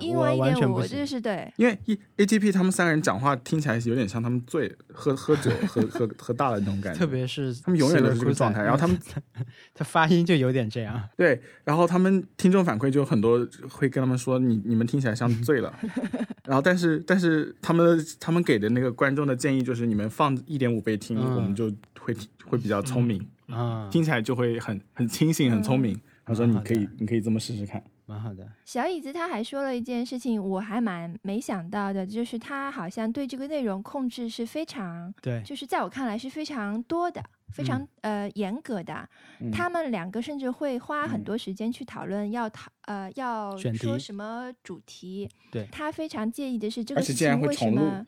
[0.00, 1.48] 英文英文一点五，就是对。
[1.54, 8.62] 因为一 ATP 他们三个人讲话听起来有点像他们醉喝喝酒喝喝喝大了那种感觉，特别是他们永远都是这个状态。
[8.62, 8.98] 然后他们
[9.74, 11.00] 他发音就有点这样。
[11.16, 15.72] 对，然后他们听众反馈就很多会跟他们说你你们听起来像醉了，
[16.42, 22.14] 然后但是但是他们他们给的那个观众的建议就是你们放一点五倍听，嗯我们就会
[22.44, 25.98] 会比较聪明，啊，听起来就会很很清醒很聪明。
[26.24, 27.82] 他说你可以你可以这么试试看。
[28.08, 28.46] 蛮好的。
[28.64, 37.20] 小椅子他还说了一件事情，我还蛮没想到的，就是他好像对这个内容控制是非常，对，就是在我看来是非常多的，
[37.52, 39.08] 非常、呃严格的。
[39.40, 45.28] 嗯他们两个甚至会花很嗯多时间去讨论要讨呃要说什么主题。
[45.50, 48.06] 对他非常介意的是这个事情为什么。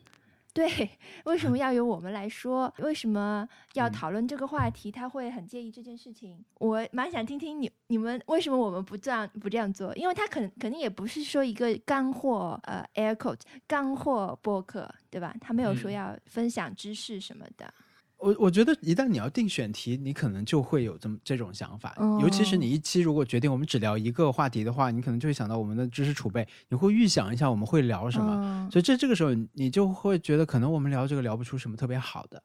[0.51, 0.89] 对，
[1.25, 2.73] 为什么要由我们来说？
[2.79, 4.91] 为什么要嗯讨论这个话题？
[4.91, 6.43] 他会很介意这件事情。
[6.55, 9.95] 我蛮想听听你你们为什么我们不这样不这样做？
[9.95, 15.35] 因为他可能肯定也不是说一个干货呃 air quote 干货播客，对吧？
[15.39, 17.71] 他没有说嗯要分享知识什么的。
[18.19, 21.95] 我我觉得一旦你要定选题，你可能就会有这么这种想法。
[22.21, 28.35] 尤其是哦你一期如果决定我们只聊一个话题的话，你可能就会想到我们的知识储备，你会预想一下我们会聊什么。
[28.43, 32.43] 嗯所以这这个时候你就会觉得可能我们聊这个聊不出什么特别好的，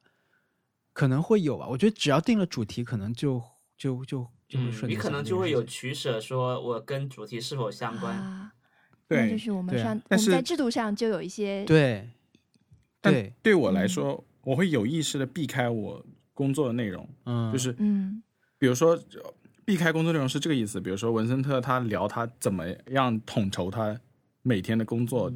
[0.92, 1.66] 可能会有吧。
[1.68, 3.42] 我觉得只要定了主题，可能就
[3.76, 8.14] 就就就会嗯，顺利、你可能就会有取舍，说我跟主题是否相关。
[8.14, 8.52] 啊，
[9.08, 12.08] 那就，是我们上我们在制度上就有一些对
[13.00, 18.22] 但对，对我来嗯说，我会有意识的避开我工作的内容，嗯，就是嗯
[18.58, 19.34] 比如说呃
[19.64, 20.80] 避开工作内容是这个意思。
[20.80, 23.98] 比如说文森特他聊他怎么样统筹他
[24.42, 25.32] 每天的工作，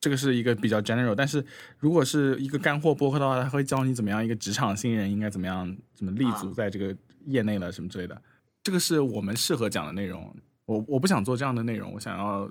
[0.00, 1.14] 这个是一个比较 general。
[1.14, 1.44] 但是
[1.78, 8.20] 如果是一个干货播客的话，他会教你怎么样一个职场新人应该怎么样怎么立足啊在这个业内了什么之类的。
[8.62, 10.34] 这个是我们适合讲的内容。
[10.66, 12.46] 我我不想做这样的内容，我想要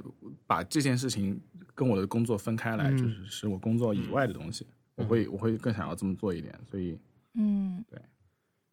[0.47, 1.39] 把这件事情
[1.75, 4.65] 跟我的工作分开来，嗯就是是我工作以外的东西。
[4.97, 6.99] 我会我会更想要这么做一点，所以
[7.35, 7.83] 嗯。
[7.89, 7.97] 对。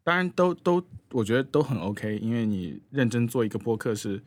[0.03, 4.22] 当然都都我觉得都很 OK，因为你认真做一个播客是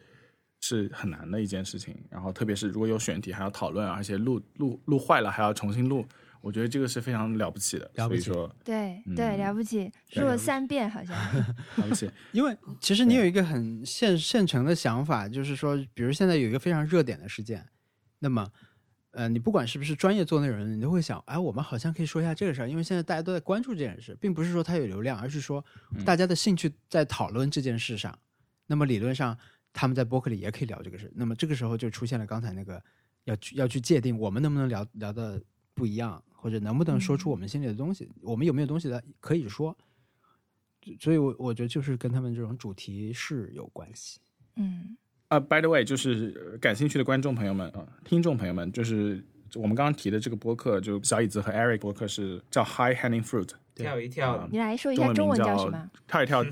[0.61, 6.03] 是很难的一件事情，然后特别是如果有选题还要讨论，而且录录录坏了还要重新录，
[6.41, 7.91] 我觉得这个是非常了不起的。
[7.93, 11.15] 了不起所以说对嗯对了不起，说了三遍好像。
[11.77, 17.63] 了不起，因为其实你有一个很现现成的想法，就是说，比如现在有一个非常热点的事件，
[18.17, 18.51] 那么，
[19.17, 25.65] 呃，你不管是不是专业做内容的，你都会想，哎，我们好像可以说一下这个事儿，因为现在大家都在关注这件事，并不是说它有流量，而是说
[26.05, 28.15] 大家的兴趣在讨论这件事上。
[28.67, 29.35] 那么理论上，
[29.73, 31.11] 他们在播客里也可以聊这个事。
[31.15, 32.79] 那么这个时候就出现了刚才那个
[33.23, 35.41] 要去要去界定我们能不能聊聊的
[35.73, 39.75] 不一样，或者能不能说出我们心里的东西，我们有没有东西的可以说。
[40.99, 44.19] 所以我，我觉得就是跟他们这种主题是有关系。
[44.57, 44.95] 嗯
[45.29, 49.21] 啊、b y the way，就是呃感兴趣的观众朋友们啊、呃听众朋友们，就是
[49.55, 55.89] 我们刚刚提的这个播客，就小椅子和 Eric 播客是叫 High Hanging Fruit，跳一跳啊，你来说一中下中文叫叫什么？
[56.07, 56.45] 跳一跳，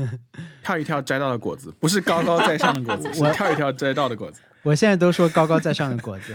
[0.62, 4.40] 跳一跳摘到的果子，不是高高在上的果子， 是跳一跳摘到的果子。
[4.62, 6.34] 我现在都说高高在上的果子，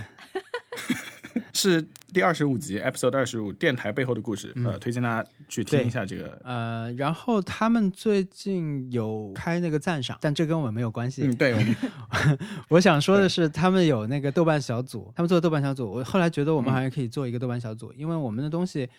[1.60, 4.54] 是第二十五集，episode 二十五，电台背后的故事。
[4.64, 6.40] 呃，推荐大家去听一下这个。
[6.46, 11.24] 呃，然后他们最近有开那个赞赏，但这跟我们没有关系。
[11.26, 11.76] 嗯，对，我 们
[12.70, 15.92] 我想说的是，他们有那个豆瓣小组，他们做豆瓣小组。
[15.92, 18.90] 我后来觉得我们好像可以做一个豆瓣小组，因为我们的东西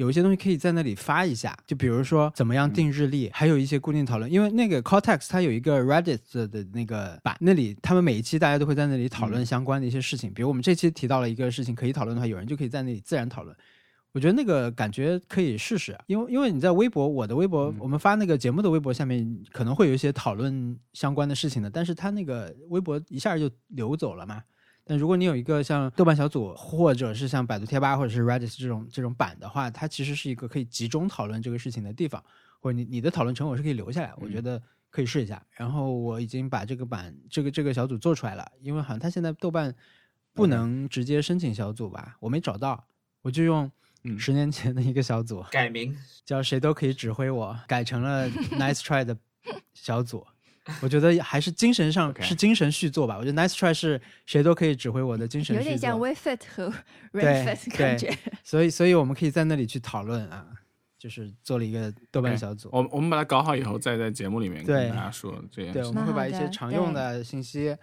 [0.00, 4.32] 有一些东西可以在那里发一下，就比如说怎么样定日历，还有一些固定讨论。
[4.32, 10.32] 因为那个 Cortex 它有一个 Reddit 的那个版，那里他们每一期大家都会在那里讨论相关的一些事情。
[10.32, 13.54] 比如我们这期提到了一个事情可以讨论的话，有人就可以在那里自然讨论。
[14.12, 24.42] 我觉得那个感觉可以试试，因为因为你在微博，我的微博，我们发那个节目的微博下面可能会有一些讨论相关的事情的，但是它那个微博一下就流走了嘛。
[24.90, 32.20] 但如果你有一个像豆瓣小组，或者是像百度贴吧或者是 Reddit 这种这种版的话，它其实是一个可以集中讨论这个事情的地方，
[32.58, 34.60] 或者你你的讨论成果是可以留下来，我觉得
[34.90, 35.40] 可以试一下。
[35.52, 39.72] 然后我已经把这个版这个这个小组做出来了，因为好像它现在豆瓣
[40.34, 42.84] 不能直接申请小组吧，我没找到，
[43.22, 43.70] 我就用
[44.02, 49.16] 嗯十年前的一个小组，改名叫谁都可以指挥我，改成了 Nice Try 的
[49.72, 50.26] 小组。
[50.82, 53.16] 我觉得还是精神上是精神续作吧。
[53.18, 56.72] 我觉得 Nice Try 是谁都可以指挥我的精神续作，有点像 WeFit 和
[57.12, 58.16] 对 RedFit 感觉。
[58.44, 60.46] 所以所以我们可以在那里去讨论啊，
[60.98, 62.68] 就是做了一个豆瓣小组。
[62.72, 65.92] 我我们把它搞好以后，再在节目里面跟大家说这件对，事我。
[65.92, 67.76] 们会把一些常用的信息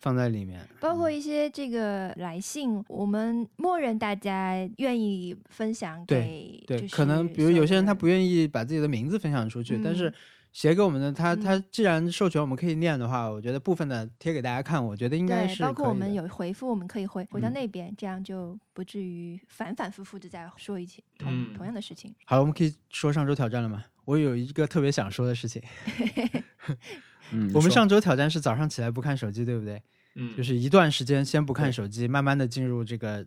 [0.00, 0.60] 放在里面。
[0.80, 10.14] 包括一些这个来信，我们默认大家愿意分享给，对，就是可能比如有些人他不愿意把自己的名字分享出去，但是嗯
[10.54, 22.14] 写给我们的他，嗯他既然授权我们可以念的话，我觉得部分的贴给大家看，我觉得应该，是包括我们有回复，我们可以回回到嗯那边，这样就不至于反反复复的在说一起同、嗯同样的事情。
[22.24, 23.84] 好，我们可以说上周挑战了吗？
[24.04, 25.60] 我有一个特别想说的事情，
[27.32, 29.82] 嗯，我们上周挑战是早上起来不看手机，对不对？
[30.14, 33.26] 嗯，就是一段时间先不看手机，慢慢的进入这个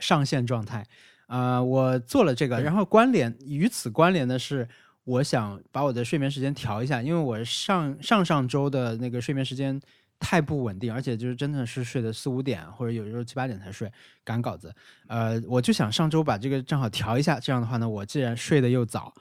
[0.00, 0.84] 上线状态。
[1.28, 4.66] 啊、我做了这个，然后关联与此关联的是，
[5.08, 9.80] 我想把我的睡眠时间调一下，因为我上上上周的那个睡眠时间
[10.18, 13.90] 太不稳定，而且就是真的是睡的四五点，或者有时候七八点才睡，
[14.22, 14.70] 赶稿子。
[15.06, 19.14] 呃，我就想上周把这个正好调一下，这样的话呢，我既然睡得又早，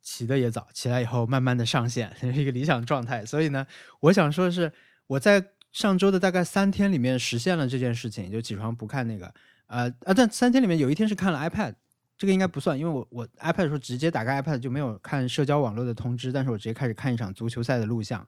[0.00, 3.24] 起得也早，起来以后慢慢的上线， 是一个理想状态。
[3.24, 3.64] 所以呢，
[4.00, 4.72] 我想说的是，
[5.06, 9.32] 我在上周的大概三天里面实现了这件事情，就起床不看那个，
[9.68, 11.74] 呃啊，但三天里面有一天是看了 iPad，
[12.18, 18.26] 这个应该不算，因为我我 iPad 的时候直接打开 iPad 就没有看社交网络的通知，但是我直接开始看一场足球赛的录像，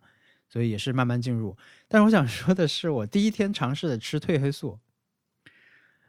[0.49, 1.57] 所以也是慢慢进入。
[1.87, 4.81] 但是我想说的是，我第一天尝试的吃褪黑素，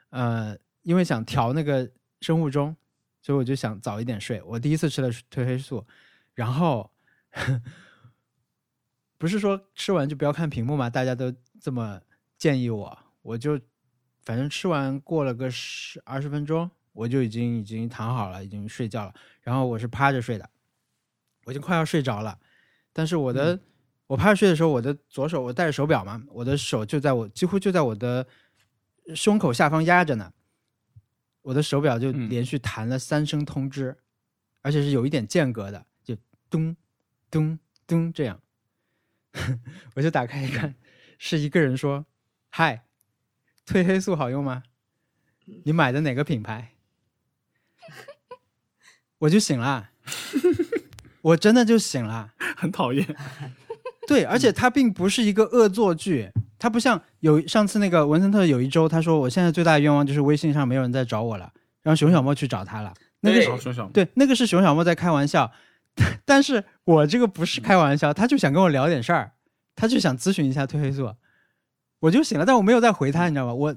[0.09, 2.76] 呃，因为想调那个生物钟，
[3.21, 4.41] 所以我就想早一点睡。
[4.43, 5.86] 我第一次吃了褪黑素，
[6.34, 6.91] 然后
[9.19, 12.01] 不是说吃完就不要看屏幕嘛，大家都这么
[12.38, 13.59] 建议我，我就
[14.23, 19.13] 反正吃完过了个十二十分钟，我就已经已经躺好了，已经睡觉了。
[19.41, 20.49] 然后我是趴着睡的，
[21.43, 22.39] 我已经快要睡着了，
[22.93, 23.59] 但是我的、
[24.07, 28.25] 我趴着睡的时候，我的左手我戴着手表嘛，我的手就在我几乎就在我的
[29.13, 30.31] 胸口下方压着呢，
[31.41, 33.97] 我的手表就嗯连续弹了三声通知，
[34.61, 36.15] 而且是有一点间隔的，就
[36.49, 36.75] 咚
[37.29, 38.41] 咚咚这样，
[39.95, 40.73] 我就打开一看，
[41.19, 42.05] 是一个人说
[42.49, 42.85] ：“嗨，
[43.65, 44.63] 褪黑素好用吗？
[45.65, 46.71] 你买的哪个品牌？”
[49.26, 49.89] 我就醒了，
[51.21, 52.32] 我真的就醒了。
[52.55, 53.05] 很讨厌。
[54.07, 61.51] 对，而且它并不是一个恶作剧，它不像有上次那个文森特有一周，他说我现在最大的愿望就是微信上没有人再找我了，
[61.82, 62.93] 让熊小莫去找他了。
[63.21, 65.51] 那个熊小，对，那个是熊小莫在开玩笑，
[66.23, 69.32] 但是我这个不是开玩笑，他就想跟我聊点事儿，
[69.76, 71.15] 他就想咨询一下褪黑素，
[72.01, 73.53] 我就醒了，但我没有再回他，你知道吧？
[73.55, 73.76] 我，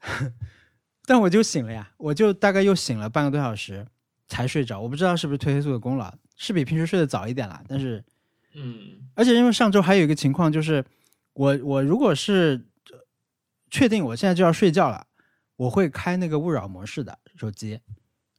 [1.04, 3.86] 但我就醒了呀，我就大概又醒了半个多小时
[4.32, 8.02] 才睡着，我不知道是不是褪黑素的功劳，是比平时睡得早一点啦，但是。
[8.54, 10.84] 嗯而且因为上周还有一个情况，就是
[11.32, 12.98] 我我如果是呃
[13.70, 15.06] 确定我现在就要睡觉了，
[15.56, 17.80] 我会开那个勿扰模式的手机。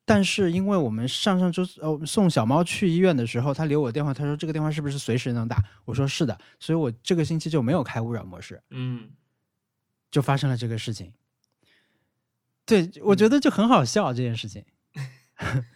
[0.05, 5.57] 但是因为我们上上周呃送小猫去医院的时候，他留我电话，他说这个电话是不是随时能打？
[5.85, 9.09] 我说是的，所以我这个星期就没有开勿扰模式，嗯，
[10.11, 11.11] 就发生了这个事情。
[12.67, 14.63] 对，我觉得就很好笑这件事情，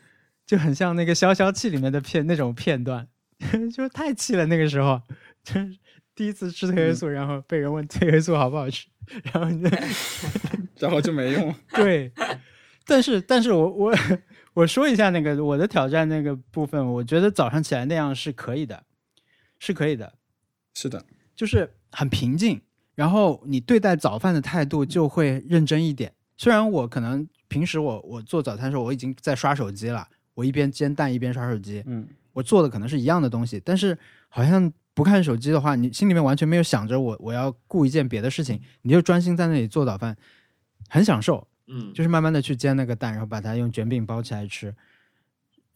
[0.48, 3.08] 就很像那个消消气里面的片那种片段，
[3.76, 4.46] 就太气了。
[4.46, 5.02] 那个时候，
[5.44, 5.78] 就是
[6.16, 8.88] 第一次吃褪黑素，然后被人问褪黑素好不好吃，
[9.24, 9.78] 然后你就
[10.80, 11.54] 然后就没用。
[11.76, 12.12] 对，
[12.86, 13.94] 但是但是我我
[14.54, 18.84] 我说一下那个我的挑战那个部分，我觉得早上起来那样是可以的，
[19.60, 20.14] 是可以的，
[20.74, 22.62] 是的，就是很平静，
[22.96, 26.14] 然后你对待早饭的态度就会认真一点。
[26.38, 30.08] 虽然我可能平时我我做早餐的时候我已经在刷手机了，
[30.38, 33.98] 我一边煎蛋一边刷手机，嗯，我做的可能是一样的东西，但是
[34.30, 40.16] 好像不看手机的话，你心里面完全没有想着我我要顾一件别的事情，你就专心在那里做早饭，
[40.90, 41.48] 很享受。
[41.66, 44.76] 嗯，就是慢慢的去煎那个蛋，然后把它用卷饼包起来吃。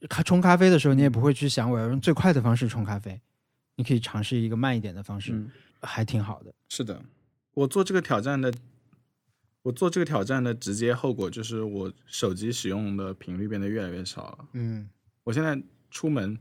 [0.07, 3.19] 咖冲咖啡的时候，你也不会去想我要用最快的方式冲咖啡，
[3.77, 5.49] 你可以尝试一个慢一点的方式，嗯
[5.81, 6.53] 还挺好的。
[6.69, 7.01] 是的，
[7.55, 8.53] 我做这个挑战的，
[9.63, 14.47] 我做这个挑战的直接后果就是我手机使用的频率变得越来越少了。
[14.53, 14.89] 嗯
[15.23, 16.37] 我现在出门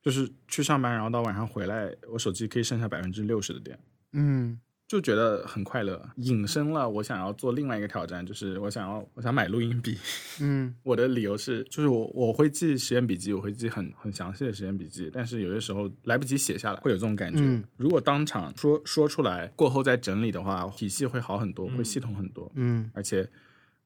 [0.00, 3.78] 就是去上班，然后到晚上回来，我手机可以剩下百分之六十的电，
[4.12, 4.60] 嗯
[4.92, 6.06] 就觉得很快乐。
[6.16, 9.96] 引申了我想要做另外一个挑战，就是我想要我想买录音笔。
[10.40, 17.40] 嗯 我的理由是，就是我我会记实验笔记，我会记很很详细的实验笔记，但是有些时候来不及写下来，会有这种感觉。
[17.42, 23.26] 嗯如果当场说说出来，过后再整理的话，体系会好很多，嗯会系统很多，嗯而且。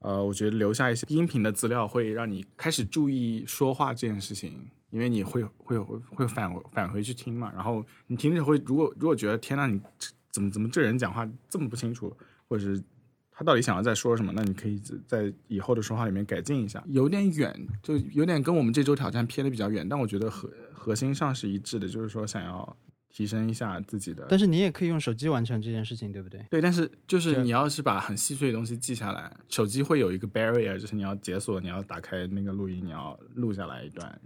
[0.01, 4.53] 呃，我觉得留下一些音频的资料，会让你开始注意说话这件事情，
[4.91, 7.51] 因为你会会会会返返回去听嘛。
[7.55, 12.15] 然后你听着会，如果如果觉得天呐，你这怎么怎么这人讲话这么不清楚，
[12.47, 12.83] 或者是
[13.31, 16.85] 他到底想要在说什么，那你可以在以后的说话里面改进一下。
[16.89, 22.77] 有点远，就有点跟我们这周挑战偏的比较远，但我觉得核核心上是一致的，就是说想要
[23.09, 24.27] 提升一下自己的。
[24.29, 26.45] 但是你也可以用手机完成这件事情，对不对？
[26.51, 34.21] 对，但是就是你要是把很细碎的东西记下来，手机会有一个 barrier，就是你要解锁，你要打开那个录音，你要录下来一段，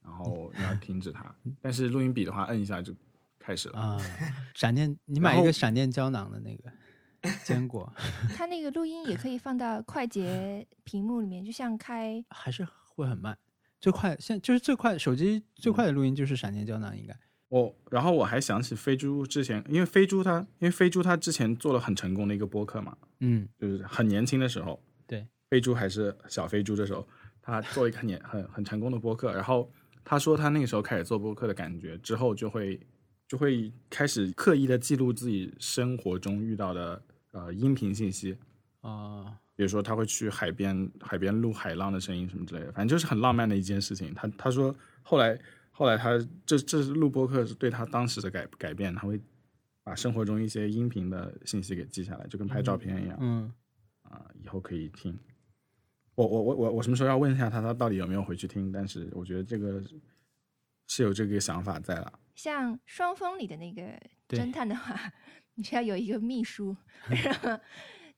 [0.00, 1.34] 然后你要停止它。
[1.60, 2.94] 但是录音笔的话，摁一下就
[3.44, 3.78] 开始了。
[3.78, 4.00] 啊，
[4.54, 6.72] 闪电，你买一个闪电胶囊的那个
[7.44, 7.92] 坚果，
[8.36, 13.36] 它那个录音也可以放到快捷屏幕里面，就像开还是会很慢。
[13.80, 17.14] 最快现就是最快手机最快的录音就是闪电胶囊，应该。
[17.48, 27.06] 我然后我还想起飞猪之前，因为飞猪他因为飞猪他之前做了很成功的一个播客嘛，嗯就是很年轻的时候，对，飞猪还是小飞猪的时候，
[27.42, 29.32] 他做一个很年很很成功的播客。
[29.34, 29.70] 然后
[30.02, 32.80] 他说他那个时候开始做播客的感觉之后，就会
[33.34, 38.38] 就会开始刻意的记录自己生活中遇到的呃音频信息，
[38.80, 44.14] 啊比如说他会去海边，海边录海浪的声音什么之类的，反正就是很浪漫的一件事情。
[44.14, 44.72] 他他说
[45.02, 45.36] 后来
[45.72, 46.16] 后来他
[46.46, 49.20] 这这是录播客是对他当时的改改变，他会
[49.82, 53.18] 把生活中一些音频的信息给记下来，就跟拍照片一样。
[53.20, 53.52] 嗯，
[54.02, 55.18] 啊，以后可以听。
[56.14, 58.70] 我我我我我什么时候要问一下他，他到底有没有回去听？
[58.70, 59.82] 但是我觉得这个
[60.86, 62.20] 是有这个想法在了。
[62.34, 63.82] 像双峰里的那个
[64.28, 65.12] 侦探的话，
[65.54, 66.76] 你需要有一个秘书，
[67.08, 67.58] 然后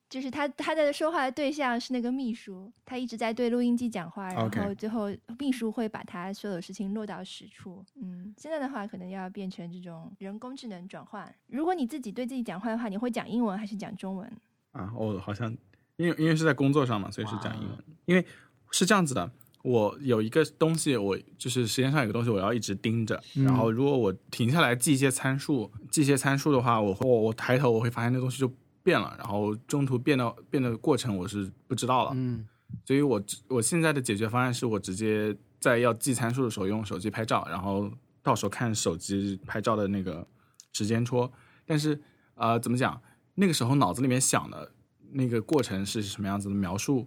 [0.09, 5.07] 就是他他的说话的对象是那个秘书，他一直在对录音机讲话，然后最后
[5.39, 7.85] 秘书会把他所有事情落到实处。
[8.01, 11.35] 嗯，现在的话可能要变成这种人工智能转换。
[11.49, 14.33] 如果你自己对自己讲话的话，你会讲英文还是讲中文？
[14.73, 15.51] 啊，我好像
[15.97, 17.85] 因为因为是在工作上嘛，所以是讲英文。
[18.05, 18.25] 因为
[18.71, 19.29] 是这样子的，
[19.63, 23.21] 我有一个东西，我就是时间上有个东西，我要一直盯着。
[23.35, 28.53] 然后如果我停下来记一些参数，记一些参数的话，我会我我抬头我会发现那东西就
[28.83, 32.13] 变了，然后中途变到变的过程我是不知道了。
[32.15, 32.47] 嗯
[32.85, 37.91] 所以我我现在的解决方案是我直接在要记参数的时候用手机拍照，然后
[38.23, 40.27] 到时候看手机拍照的那个
[40.73, 41.33] 时间戳。
[41.65, 42.01] 但是
[42.35, 43.01] 呃，怎么讲？
[43.35, 44.73] 那个时候脑子里面想的
[45.13, 47.07] 那个过程是什么样子的描述，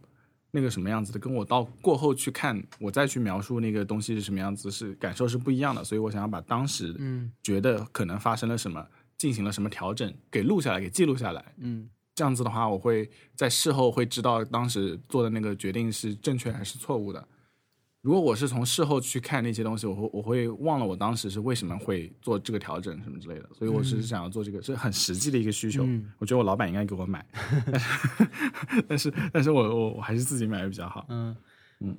[0.52, 5.84] 那个什么样子的，跟我到过后去看，我再去描述那个东西是什么样子，是感受是不一样的。
[5.84, 8.86] 所以我想要把当时嗯觉得可能发生了什么，
[9.18, 11.54] 进行了什么调整，给录下来，给记录下来。
[11.58, 17.26] 嗯这样子的话，我会在事后会知道当时做的那个决定是正确还是错误的。
[18.02, 23.50] 如果我是从事后去看那些东西，我会我会忘了我当时是为什么会做这个调整什么之类的。
[23.54, 25.84] 所以我是想要做这个，是很实际的一个需求。
[25.84, 27.26] 嗯我觉得我老板应该给我买，
[28.88, 31.06] 但是但是我我我还是自己买的比较好。
[31.10, 31.36] 嗯
[31.82, 31.97] 嗯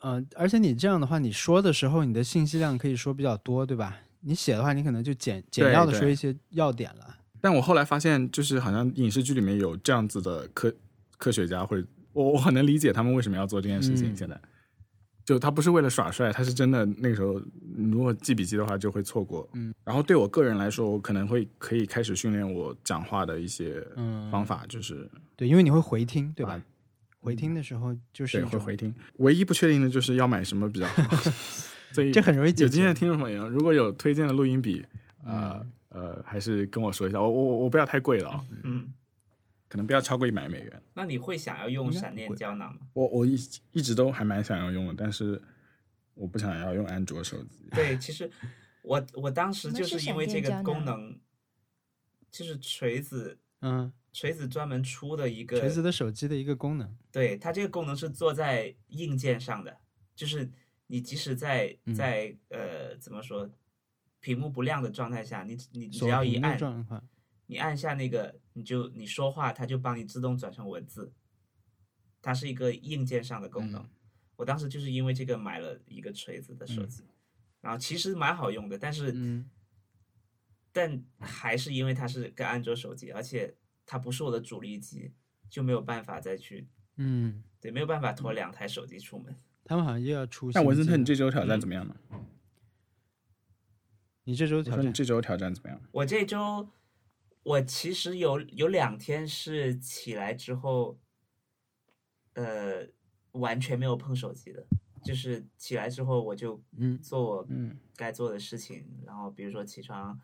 [0.00, 3.96] 呃，而且你这样的话，你说的时候，你的信息量可以说比较多，对吧？
[4.20, 7.16] 你写的话，你可能就简简要的说一些要点了。
[7.40, 10.72] 但我后来发现，就是好像影视剧里面有这样子的科
[11.16, 14.12] 科学家会，我我很能理解他们为什么要做这件事情。
[14.12, 14.40] 嗯现在，
[15.28, 17.38] 就他不是为了耍帅，他是真的那个时候，
[17.76, 19.46] 如果记笔记的话就会错过。
[19.52, 25.06] 嗯，然后对我个人来说，我可能会可以开始训练我讲话的一些嗯，方法，就是
[25.36, 26.52] 对，因为你会回听，对吧？
[26.52, 26.62] 啊
[27.20, 28.94] 回听的时候就是会回听。
[29.16, 31.16] 唯一不确定的就是要买什么比较好，
[31.92, 34.82] 所以这很容易解决有经验的听众朋友，如果有推荐的录音笔，
[35.26, 35.60] 呃、
[35.90, 38.86] 呃，还是跟我说一下，我我我不要太贵了啊、嗯，
[39.68, 40.82] 可能不要超过一百美元。
[40.94, 42.80] 那你会想要用闪电胶囊吗？
[42.94, 43.34] 我我一
[43.72, 45.40] 一直都还蛮想要用的，但是
[46.14, 47.68] 我不想要用安卓手机。
[47.72, 48.30] 对，其实
[48.82, 51.20] 我我当时就是是因为这个功能，
[52.30, 56.96] 就是锤子嗯，锤子专门出的一个锤子的手机的一个功能。
[57.12, 59.76] 对，它这个功能是做在硬件上的，
[60.14, 60.50] 就是
[60.86, 63.50] 你即使在嗯在、呃怎么说，
[64.20, 67.06] 屏幕不亮的状态下，你你你只要一按，状况，
[67.48, 71.12] 你按下那个，你就你说话，它就帮你自动转成文字，
[72.22, 73.82] 它是一个硬件上的功能。
[73.82, 73.90] 嗯
[74.38, 77.02] 我当时就是因为这个买了一个锤子的手嗯机，
[77.60, 79.50] 然后其实蛮好用的，但是、嗯
[80.70, 85.12] 但还是因为它是个安卓手机，而且它不是我的主力机，
[85.50, 86.68] 就没有办法再去
[86.98, 89.36] 嗯，对没有办法拖两台手机出门。
[89.64, 90.52] 他们好像又要出。
[90.52, 91.96] 那文森特，你这这周挑战怎么样呢？
[94.22, 95.82] 你这周挑战你这周挑战怎么样？
[95.90, 96.68] 我这周
[97.48, 100.98] 我其实有有两天是起来之后，
[102.34, 102.86] 呃，
[103.32, 104.66] 完全没有碰手机的，
[105.02, 110.20] 就是起来之后我就嗯做我嗯该做的事情，然后比如说起床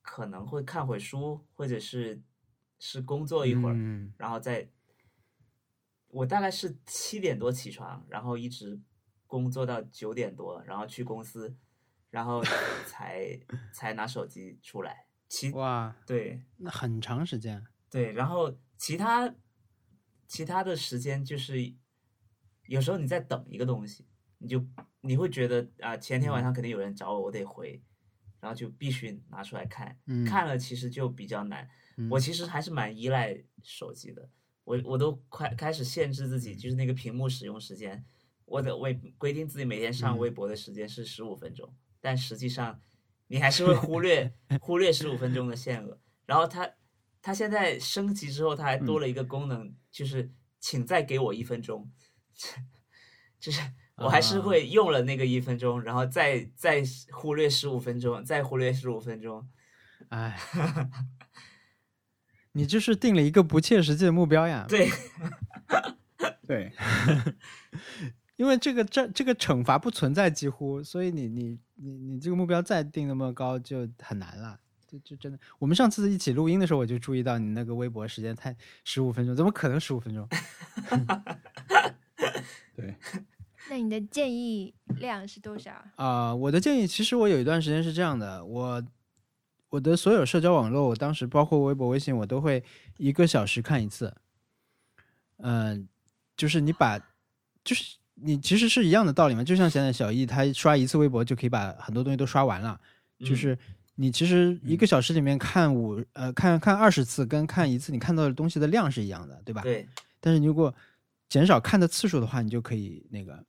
[0.00, 2.22] 可能会看会书，或者是
[2.78, 4.70] 是工作一会儿，嗯然后再
[6.06, 8.80] 我大概是七点多起床，然后一直
[9.26, 11.52] 工作到九点多，然后去公司，
[12.10, 12.40] 然后
[12.86, 13.40] 才
[13.72, 15.06] 才拿手机出来。
[15.30, 17.64] 其哇，对那很长时间。
[17.88, 19.32] 对，然后其他
[20.26, 21.72] 其他的时间就是
[22.66, 24.04] 有时候你在等一个东西，
[24.38, 24.66] 你就
[25.00, 27.80] 你会觉得啊、前天晚上肯定有人找我，我得回，
[28.40, 31.68] 然后就必须拿出来看，嗯看了其实就比较难。
[31.96, 34.28] 嗯我其实还是蛮依赖手机的，
[34.64, 38.04] 我我都快开始限制自己，就是那个屏幕使用时间，
[38.46, 42.80] 我的微规定自己每天上嗯微博的时间是十五分钟，但实际上
[43.30, 45.96] 你还是会忽略 忽略十五分钟的限额。
[46.26, 46.68] 然后它
[47.22, 51.90] 它现在升级之后，它还多了一个功能，就是请再给我一分钟，
[53.38, 53.60] 就是
[53.96, 56.82] 我还是啊会用了那个一分钟，然后再再
[57.12, 59.48] 忽略十五分钟，再忽略十五分钟。
[60.08, 60.36] 哎，
[62.52, 64.66] 你就是定了一个不切实际的目标呀。
[64.68, 64.90] 对，
[66.48, 66.72] 对，
[68.40, 74.58] 因为这个这这个惩罚不存在几乎，所以你你你你这个目标再定那么高就很难了。
[74.88, 80.26] 就就真的，我们上次一起录音的时候，我就注意到你那个微博时间太十五分钟，怎么可能十五分钟？
[82.74, 82.96] 对，
[83.68, 85.70] 那你的建议量是多少？
[85.96, 88.82] 啊、我的建议，其实我有一段时间是这样的，我
[89.68, 92.64] 我的所有社交网络，我当时包括微博、微信，我都会
[92.96, 94.16] 一个小时看一次。
[95.42, 95.86] 嗯、
[96.38, 96.98] 就是你把，
[97.62, 102.78] 就是你其实是一样的道理嘛，就像现在小易他刷一次微博就可以把很多东西都刷完了，
[103.18, 103.58] 就嗯是
[103.96, 109.62] 你其实一个小时里面看五呃看看二十次，跟看一次你看到的东西的量是一样的，对吧？
[109.62, 109.86] 对，
[110.20, 110.74] 但是你如果
[111.28, 113.44] 减少看的次数的话，你就可以那个，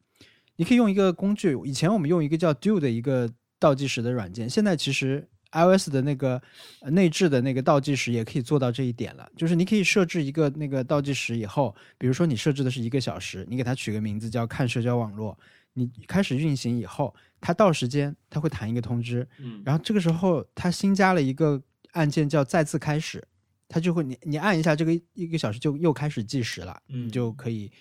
[0.58, 1.58] 你可以用一个工具。
[1.66, 6.42] 以前我们用一个叫 Do 的一个倒计时的软件，现在其实 iOS 的那个
[6.82, 9.30] 呃内置的那个倒计时也可以做到这一点了。
[9.36, 15.38] 就是你可以设置一个那个倒计时以后，比如说你设置的是一个小时，你给它取个名字叫看社交网络，
[15.74, 21.62] 你开始运行以后，它到时间它会弹一个通知，嗯，然后这个时候它新加了一个
[21.92, 23.26] 按键叫再次开始，
[23.68, 27.72] 它就会你你按一下这个一个小时就又开始计时了，嗯你就可以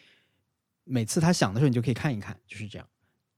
[0.84, 2.88] 每次它响的时候你就可以看一看，就是这样。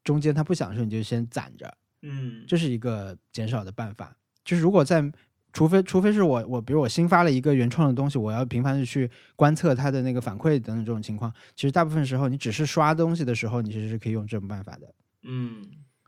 [0.05, 1.73] 中间它不响的时候你就先攒着，
[2.03, 4.17] 嗯，这是一个减少的办法。
[4.45, 5.13] 就是如果在
[5.53, 15.63] 除非除非是我我比如我新发了一个原创的东西，我要频繁的去观测它的那个反馈等等这种情况，其实大部分时候你只是刷东西的时候，你其实是可以用这种办法的，嗯，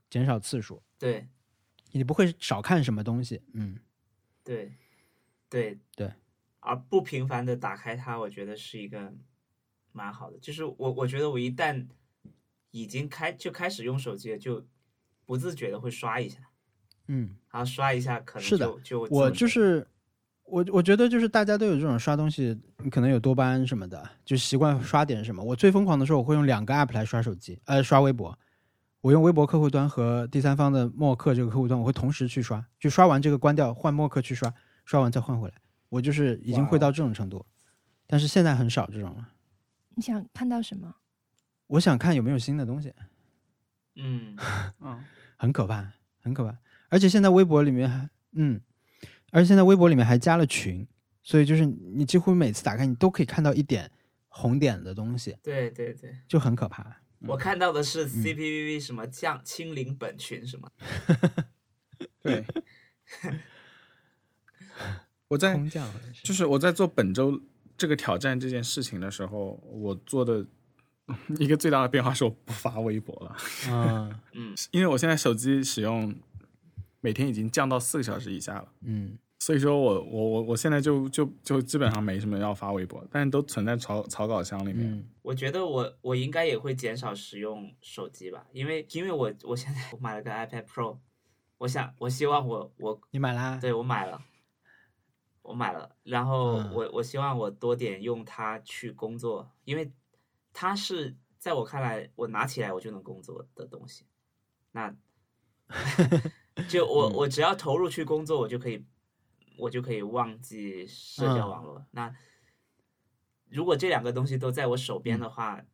[0.09, 1.29] 减少次数，对
[1.93, 3.79] 你不会少看什么东西，嗯。
[4.43, 4.73] 对
[5.49, 6.13] 对对，
[6.61, 9.15] 而不频繁的打开它，我觉得是一个
[9.93, 10.39] 蛮好的。
[10.39, 11.87] 就是我我觉得我一旦
[12.71, 14.67] 已经开就开始用手机了，就
[15.25, 16.41] 不自觉的会刷一下，
[17.09, 19.87] 嗯，然后刷一下可能是的就就我就是
[20.45, 25.43] 我，我觉得就是大家都有这种刷东西，你可能有多巴胺什么的，就习惯刷点什么。
[25.43, 28.39] 我最疯狂的时候，我会用两个 app 来刷手机，呃，刷微博。
[29.01, 34.51] 我用微博客户端和第三方的默克这个客户端，我会同时去刷，就刷完这个关掉，换默克去刷，
[34.87, 35.55] 刷完再换回来。
[35.91, 37.45] 我就是已经会到这种程度，
[38.07, 39.29] 但是现在很少这种了。
[39.95, 40.95] 你想看到什么？
[41.67, 42.93] 我想看有没有新的东西，
[43.97, 44.37] 嗯
[44.81, 45.05] 嗯，
[45.37, 45.87] 很可怕，
[46.23, 46.57] 很可怕。
[46.89, 48.61] 而且现在微博里面还，嗯，
[49.31, 50.87] 而且现在微博里面还加了群，
[51.23, 53.91] 所以就是你几乎每次打开，你都可以看到一点
[54.29, 57.01] 红点的东西，对对对，就很可怕。
[57.27, 58.09] 我看到的是嗯。
[58.09, 60.71] CPVV 什么降清零本群什么，
[62.23, 62.45] 对。
[65.29, 65.59] 我在
[66.23, 67.41] 就是我在做本周
[67.79, 70.45] 这个挑战这件事情的时候，我做的
[71.41, 73.37] 一个最大的变化是我不发微博了，
[73.71, 76.15] 嗯嗯因为我现在手机使用
[77.05, 78.73] 每天已经降到四个小时以下了。
[78.81, 84.91] 嗯所以说我我我我现在就就就基本上没什么要发微博，但是都存在草草稿箱里面。
[84.91, 90.97] 嗯我觉得我我应该也会减少使用手机吧，因为因为我我现在我买了个 iPad Pro，
[91.59, 93.59] 我想我希望我我你买啦？
[93.61, 94.23] 对我买了，
[95.43, 99.93] 我买了，然后嗯我我希望我多点用它去工作，因为
[100.55, 104.07] 它是在我看来我拿起来我就能工作的东西，
[104.73, 104.95] 那
[106.69, 108.85] 就我我只要投入去工作，我就可以
[109.59, 111.51] 我就可以忘记社交嗯。
[111.51, 111.87] 网络。
[111.91, 112.15] 那
[113.49, 115.65] 如果这两个东西都在我手边的话，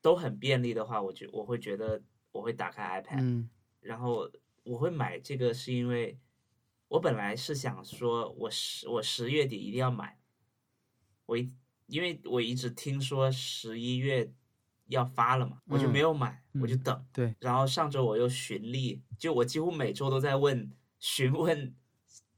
[0.00, 2.02] 都很便利的话，我觉我会觉得
[2.32, 4.30] 我会打开 iPad，、嗯然后
[4.62, 6.18] 我会买这个是因为
[6.88, 10.18] 我本来是想说我十我十月底一定要买，
[11.24, 11.50] 我一
[11.86, 14.30] 因为我一直听说十一月
[14.90, 17.06] 要发了嘛，我就嗯没有买，我就嗯等。
[17.12, 21.74] 对，然后上周我又循例，就我几乎每周都在问询问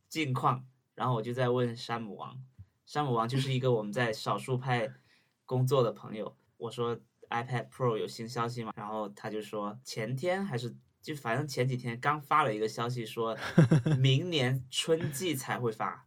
[0.08, 0.64] 近况，
[0.94, 2.40] 然后我就在问山姆王，
[2.86, 4.92] 山姆王就是一个我们在少数派
[5.44, 6.98] 工作的朋友，我说
[7.30, 8.72] iPad Pro 有新消息吗？
[8.76, 13.36] 然后他就说前天还是就反正前几天刚发了一个消息说
[13.98, 16.06] 明年春季才会发。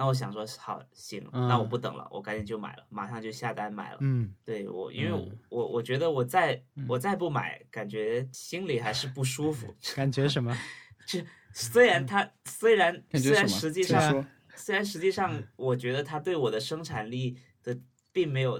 [0.00, 3.98] 那我想说好行，那我嗯不等了，我赶紧就买了，马上就下单买了。
[4.00, 9.76] 嗯对我，因为我、嗯我我觉得我再我再不买，感觉心里还是不舒服。
[9.94, 10.56] 感觉什么？
[11.06, 11.22] 这
[11.52, 13.46] 虽然它虽然虽然？
[13.46, 17.78] 实际上虽然实际上我觉得它对我的生产力的
[18.10, 18.58] 并没有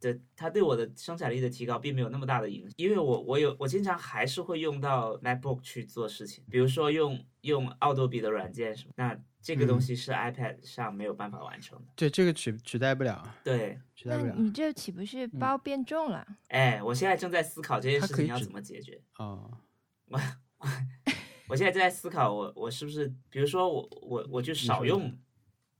[0.00, 11.84] 的，它对我的生产力的提高并没有那么大的影响，因为我我有我经常还是会用到 MacBook 去做事情，比如说用用奥多比的软件什么，那这个东嗯西是 iPad 上没有办法完成的。
[11.96, 14.34] 对，这个取取代不了，对，那取代不了。
[14.36, 16.26] 你这岂不是包变重了？
[16.48, 19.00] 哎，我现在正在思考这件事情要怎么解决。
[19.18, 19.58] 哦，
[20.06, 20.20] 我
[21.48, 25.16] 我现在正在思考我，我是不是，比如说我我我就少用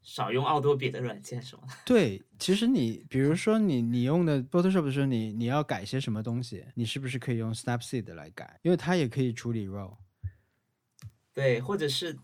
[0.01, 1.75] 少用奥多比的软件什么的。
[1.85, 8.59] 对，其实你比如说你你用的 Photoshop 的时候，你你要改些什么东西，你是不是可以用 Snapseed 来改？
[8.63, 9.97] 因为它也可以处理 RAW。
[11.35, 12.19] 对，或者是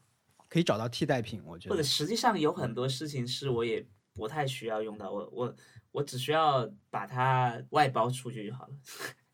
[0.55, 1.43] 可以找到替代品。
[1.45, 5.57] 我觉得或者实际上有很多事情是我也不太需要用到，我我
[5.91, 8.75] 我只需要把它外包出去就好了，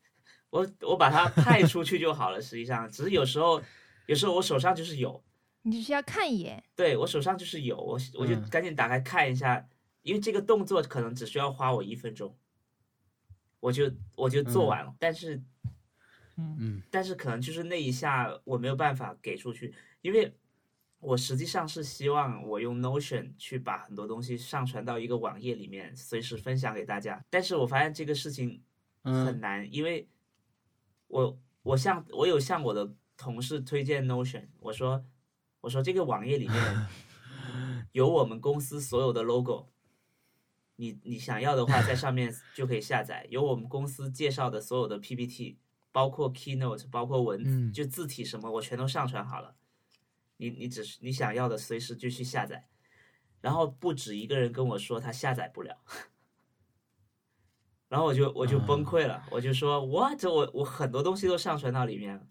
[0.49, 2.41] 我我把它派出去就好了。
[2.41, 3.61] 实际上，只是有时候
[4.07, 5.23] 有时候我手上就是有，
[5.61, 9.69] 你只需要看一眼，对我手上就是有，我我就嗯赶紧打开看一下，
[10.01, 12.35] 因为这个动作可能只需要花我一分钟，
[13.61, 14.95] 我就我就做完了。
[14.99, 15.43] 但是，
[16.39, 20.35] 嗯但是可能就是那一下我没有办法给出去，因为
[21.01, 27.25] 我实际上是希望我用 Notion 去把很多东西上传到一个网页里面，随时分享给大家。
[27.31, 28.63] 但是我发现这个事情
[29.03, 30.07] 很嗯难，因为
[31.09, 35.03] 我我向我有向我的同事推荐 Notion，我说
[35.63, 36.87] 我说这个网页里面
[37.93, 39.69] 有我们公司所有的 logo，
[40.77, 45.57] 你你想要的话在上面就可以下载，有我们公司介绍的所有的 PPT，
[45.91, 49.57] 包括 Keynote，包括文字，嗯就字体什么我全都上传好了，
[50.41, 52.67] 你你只是你想要的随时就去下载，
[53.43, 55.77] 然后不止一个人跟我说他下载不了。
[57.91, 62.27] 然后我就我就崩溃了，我就说 what 我我很多东西都上传到里面了，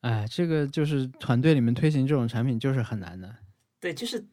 [0.00, 3.36] 哎，这个就是团队里面推行这种产品就是很难的。
[3.80, 4.26] 对，就是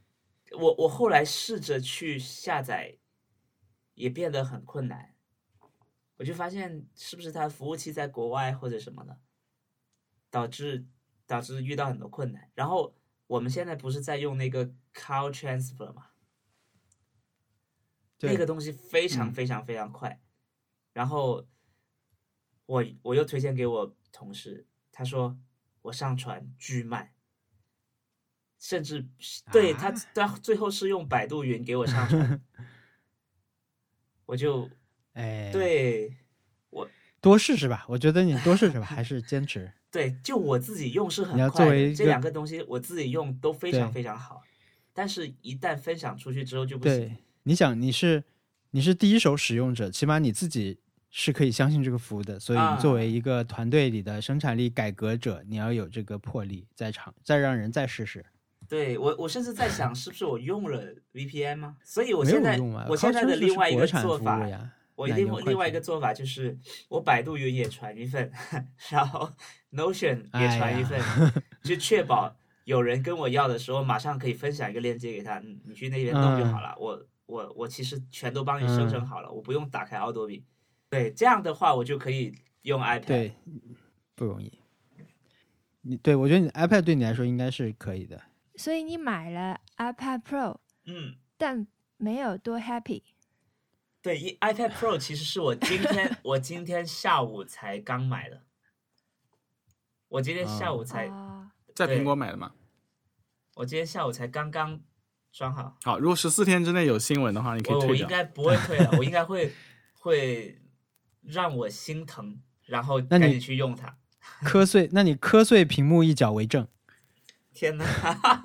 [0.51, 2.97] 我我后来试着去下载，
[3.95, 5.15] 也变得很困难。
[6.17, 9.19] 我就发现是不是它服务器在国外或者什么的，
[10.29, 10.85] 导致
[11.31, 12.51] 导致遇到很多困难。
[12.53, 12.93] 然后
[13.25, 16.07] 我们现在不是在用那个 Cloud Transfer 嘛，
[18.19, 20.21] 那个东西非常嗯非常非常快。
[20.91, 21.47] 然后
[22.65, 25.39] 我我又推荐给我同事，他说
[25.83, 27.13] 我上传巨慢，
[28.59, 29.07] 甚至
[29.53, 32.41] 对他啊他最后是用百度云给我上传，
[34.27, 34.69] 我就
[35.13, 36.17] 哎，，对
[36.71, 36.89] 我
[37.21, 37.85] 多试试吧。
[37.87, 39.71] 我觉得你多试试吧，还是坚持。
[39.91, 44.41] 对，就我自己用是很快的，作为这两个东西我自己用都非常非常好，
[44.93, 48.23] 但是一旦分享出去之后就不行对。，你想你是
[48.71, 52.39] 你是第一手使用者，起码你自己是可以相信这个服务的。
[52.39, 58.25] 所以作为一个团队里的生产力改革者，你要有这个魄力在场，再让人再试试。
[58.69, 60.81] 对我，我甚至在想，是不是我用了
[61.13, 61.75] VPN 吗？
[61.83, 64.47] 所以我现在啊，我现在的另外一个做法。
[65.01, 66.57] 我另另外一个做法就是，
[66.89, 68.31] 我百度云也传一份，
[68.91, 69.29] 然后
[69.73, 71.01] Notion 也传一份，
[71.63, 76.75] 就确保有人跟我要的时候，马上可以分享一个链接给他，嗯你去那边弄就好了。
[76.79, 80.43] 我我我其实全都帮你生成嗯好了，我不用打开 Adobe。
[80.89, 83.05] 对，这样的话我就可以用 iPad。
[83.05, 83.33] 对，
[84.15, 84.51] 不容易。
[85.81, 88.21] 你对我觉得你 iPad 对你来说应该是可以的。
[88.55, 91.65] 所以你买了 iPad Pro，嗯，但
[91.97, 93.01] 没有多 happy。
[94.01, 98.41] 对一，iPad Pro 其实是我今天我今天下午才刚买的，
[100.07, 102.53] 我今天下午才、哦，在苹果买的嘛。
[103.55, 104.81] 我今天下午才刚刚
[105.31, 105.77] 装好。
[105.83, 108.03] 好，如果十四天之内有新闻的话，你可以我我退掉。
[108.03, 109.53] 应该不会退了，我 应该会
[109.93, 110.59] 会
[111.21, 113.97] 让我心疼，然后那你赶紧去用它。
[114.43, 116.67] 磕碎，那你磕碎屏幕一角为证。
[117.53, 117.85] 天哪！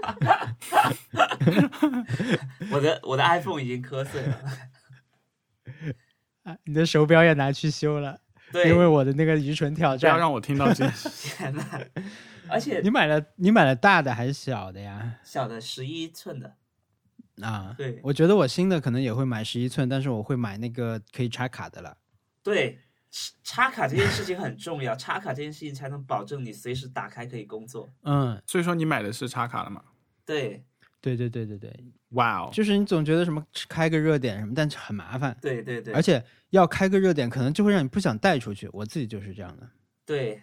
[2.73, 4.41] 我的我的 iPhone 已经磕碎了。
[6.43, 8.21] 啊，你的手表也拿去修了，
[8.53, 10.17] 对，因为我的那个愚蠢挑不要。
[10.17, 10.89] 让我听到这。
[11.37, 11.65] 天呐！
[12.49, 15.19] 而且你买了，你买了大的还是小的呀？
[15.25, 16.55] 小的十一寸的，
[17.43, 21.97] 啊，对我觉得我新的可能也会买十一寸，但是我会买那个可以插卡的了。
[22.45, 22.79] 对，
[23.43, 27.93] 插卡这件事情很重要，插卡这件事情才能保证你随时打开可以工作。
[28.05, 29.83] 嗯，所以说你买的是插卡的嘛？
[30.25, 30.65] 对
[31.15, 38.69] 对对对对对，哇哦，就是你总觉得什么开个热点什么，但是很麻烦，对对对，而且要开个热点，可能就会让你不想带出去。
[38.73, 39.71] 我自己就是这样的。
[40.05, 40.43] 对，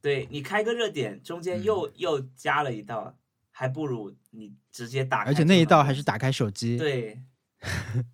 [0.00, 3.16] 对你开个热点，中间又、嗯又加了一道，
[3.52, 5.30] 还不如你直接打开。
[5.30, 6.76] 而且那一道还是打开手机。
[6.76, 7.20] 对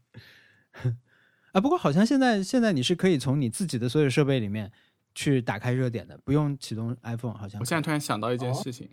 [1.52, 4.70] 啊，不过好像现在现在你是可以从你自己的所有设备里面
[5.14, 7.64] 去打开热点的，不用启动 iPhone，好像我。
[7.64, 8.90] 现在突然想到一件事情，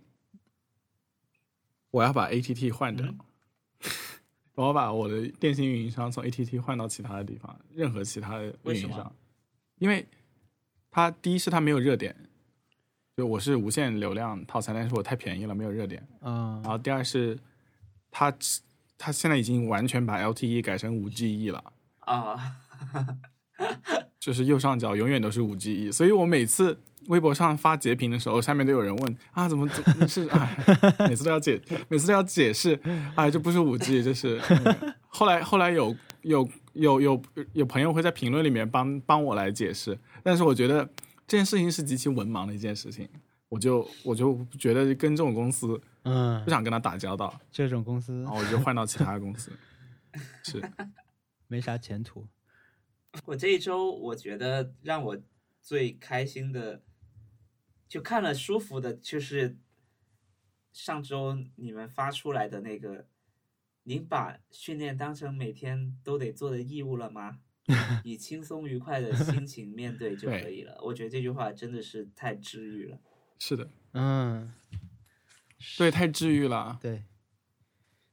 [1.94, 3.20] 我要把 ATT 换掉，嗯。
[4.56, 9.12] 我要把我的电信运营商从 ATT 换到其他的地方，任何其他的运营商，
[9.78, 10.08] 因为
[10.92, 12.16] 它第一是它没有热点，
[13.18, 16.08] 就我是无限流量套餐，但是我太便宜了，没有热点。
[16.22, 17.38] 嗯然后第二是
[18.12, 18.32] 它
[18.98, 21.74] 它现在已经完全把 LTE 改成五 GE 了。
[22.00, 22.58] 啊，
[24.20, 30.58] 就是右上角永远都是五 G E，所以我每次微博上发截屏的时候，下面都有人问啊，怎么怎么是 哎，
[31.08, 32.80] 每次都要解，每次都要解释，
[33.16, 37.22] 哎，这不是五 G，这是、那个后来后来有有有有
[37.54, 40.84] 有朋友会在评论里面帮帮我来解释，但是我觉得
[41.28, 43.08] 这件事情是极其文盲的一件事情，
[43.50, 49.52] 我就我就觉得跟这种公司嗯不，想跟他打交道，这种公司然后我就换到其他的公司。
[50.44, 50.62] 是，
[51.48, 52.26] 没啥前途。
[53.26, 55.18] 我这一周我觉得让我
[55.62, 56.82] 最开心的，
[57.94, 59.56] 就看了舒服的，就是
[60.72, 63.08] 上周你们发出来的那个，
[63.84, 67.42] 您把训练当成每天都得做的义务了吗？
[68.04, 70.76] 以轻松愉快的心情面对就可以了。
[70.82, 73.00] 我觉得这句话真的是太治愈了。
[73.38, 74.52] 是的，嗯，
[75.78, 76.80] 对，太治愈了。
[76.82, 77.04] 对，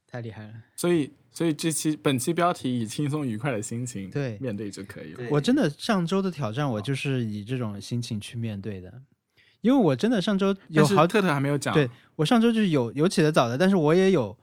[0.05, 0.63] 太厉害了。
[0.75, 5.27] 所以，所以这期本期标题以轻松愉快的心情对面对就可以了。
[5.31, 9.01] 我真的上周的挑战，我就是以这种心情去面对的，
[9.61, 14.37] 因为我真的上周有好特特还没有讲，对我上周就是有有起得早的，但是我也有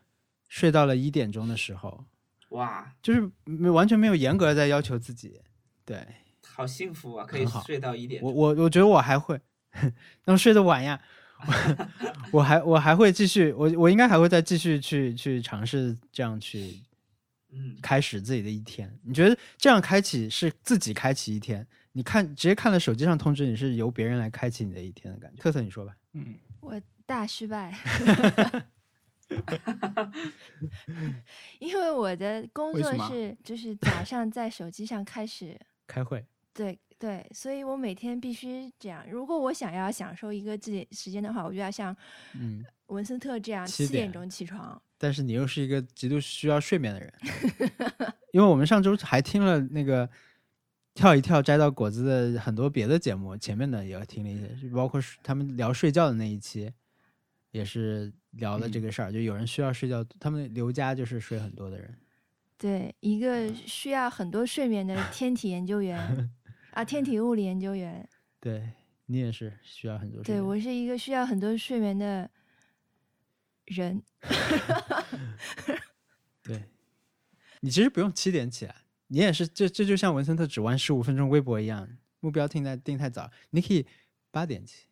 [0.49, 2.05] 睡到了一点钟的时候，
[2.51, 5.41] 哇，就是没完全没有严格地在要求自己。
[5.85, 6.07] 对
[6.47, 8.41] 好幸福啊，可以睡到一点我钟。
[8.41, 9.41] 我我觉得我还会，
[10.25, 11.01] 那么睡得晚呀，
[11.47, 11.53] 我
[12.39, 16.81] 我还我还会继续，我我应该还会再继续去去尝试这样去
[17.53, 18.93] 嗯，开始自己的一天。
[19.05, 21.67] 你觉得这样开启是自己开启一天？
[21.93, 25.43] 你看直接看了手机上通知，你是由别人来开启你的一天的感觉。
[25.43, 25.97] 特特，你说吧。
[26.13, 27.75] 嗯，我大失败，
[31.59, 39.05] 因为我的工作是就是早上在手机上开始，开会，对对，所以我每天必须这样。
[39.09, 41.97] 如果我想要享受一个自己时间的话，我就要像
[42.35, 44.81] 嗯，文森特这样七点钟起床。
[45.01, 47.13] 但是你又是一个极度需要睡眠的人，
[48.33, 50.09] 因为我们上周还听了那个
[50.99, 56.73] 跳一跳摘到果子的很多别的节目，前面的也听了一些，就包括他们聊睡觉的那一期，
[57.53, 61.97] 也是聊了这个事儿，就有人需要睡觉，他们刘家就是睡很多的人，
[62.59, 66.29] 对，一个需要很多睡眠的天体研究员
[66.75, 68.09] 啊，天体物理研究员。
[68.41, 68.69] 对
[69.07, 70.43] 你也是需要很多睡眠。
[70.43, 72.29] 对我是一个需要很多睡眠的
[73.67, 74.03] 人。
[76.43, 76.65] 对，
[77.61, 78.75] 你其实不用七点起来，
[79.09, 81.89] 你也是这这就像文森特只玩十五分钟微博一样，
[82.21, 83.87] 目标定在定太早，你可以
[84.31, 84.87] 八点起。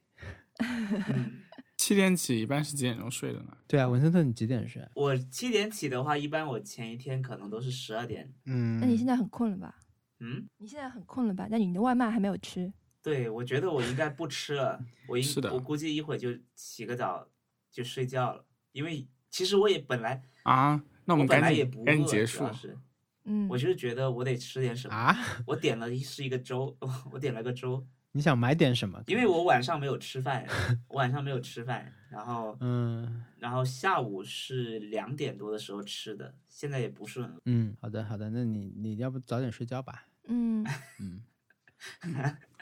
[1.76, 3.56] 七点起，一般是几点钟睡的呢？
[3.68, 4.82] 对啊，文森特你几点睡？
[4.94, 8.32] 我七点起的话，一般我前一天可能都是十二点。
[8.47, 9.76] 嗯，那你现在很困了吧？
[10.20, 11.47] 嗯，你现在很困了吧？
[11.51, 12.72] 但你的外卖还没有吃。
[13.02, 17.28] 对，我觉得我应该不吃了，我应是的我估计一会儿就洗个澡
[17.70, 22.52] 就睡觉了，因为其实我也本来啊，那我们本赶来也不赶紧结束主要。
[22.55, 22.78] 是
[23.27, 25.16] 嗯，我就是觉得我得吃点什么，啊，
[25.47, 26.74] 我点了一是一个粥，
[27.12, 29.03] 我点了个粥，你想买点什么？
[29.09, 30.47] 因为我晚上没有吃饭，
[30.89, 37.32] 我晚上没有吃饭，然后 嗯然后下午是两点多的时候吃的，现在也不是很。
[37.44, 40.05] 嗯，好的好的，那你你要不早点睡觉吧？
[40.28, 40.65] 嗯，
[41.01, 41.20] 嗯，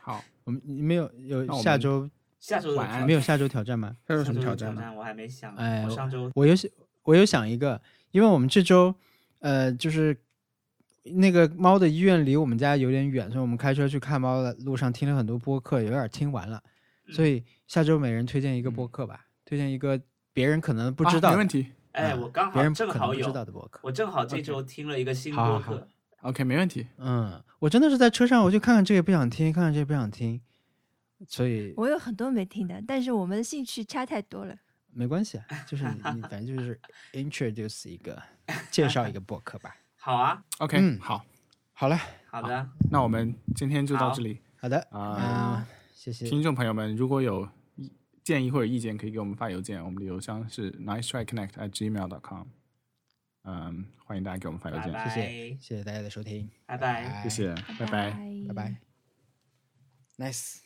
[0.03, 2.09] 好，我们你没有有下周
[2.41, 3.97] 下周的晚安没有下周挑战吗？
[4.07, 4.73] 下周什么挑战？
[4.75, 6.71] 挑战我还没想，哎我上周我有想
[7.05, 7.81] 我有想一个，
[8.11, 8.95] 因为我们这周
[9.39, 10.15] 呃就是
[11.05, 16.63] 那个猫的医院离我们家有点远，所以我们开车去看猫的路上听了很多播客，有点听完了，
[17.11, 20.01] 所以下周每人推荐一个播客吧，推荐一个
[20.33, 21.67] 别人可能不知道、啊没问题。
[21.93, 23.81] 哎，嗯我刚别人好正好可能不知道有，的播客。
[23.83, 25.89] 我正好这周听了一个新好好好播客
[26.23, 26.87] ，OK，没问题。
[26.97, 30.41] 嗯，我真的是在车上，我就看看这个不想听，看看这个不想听，
[31.29, 34.57] 所以我有很多没听的，但是我们的兴趣差太多了。
[34.91, 36.81] 没关系啊，就是你你 反正就是
[37.13, 38.21] introduce 一个
[38.71, 39.77] 介绍一个播客吧。
[40.05, 41.01] 好啊，OK，、嗯。
[41.01, 41.25] 好，
[41.73, 44.39] 好了，好的，那我们今天就到这里。
[44.61, 44.69] 好。
[44.69, 44.79] 的。
[44.91, 46.29] 啊嗯谢谢。
[46.29, 47.49] 听众朋友们，如果有
[48.23, 52.47] 建议或者意见，可以给我们发邮件，我们的邮箱是 nice try connect at gmail dot com。
[53.45, 55.57] 嗯，欢迎大家给我们发邮件，谢谢。
[55.59, 57.23] 谢谢大家的收听，拜拜。
[57.23, 58.11] 谢谢，拜拜。
[58.47, 58.77] 拜拜
[60.19, 60.59] ，Nice。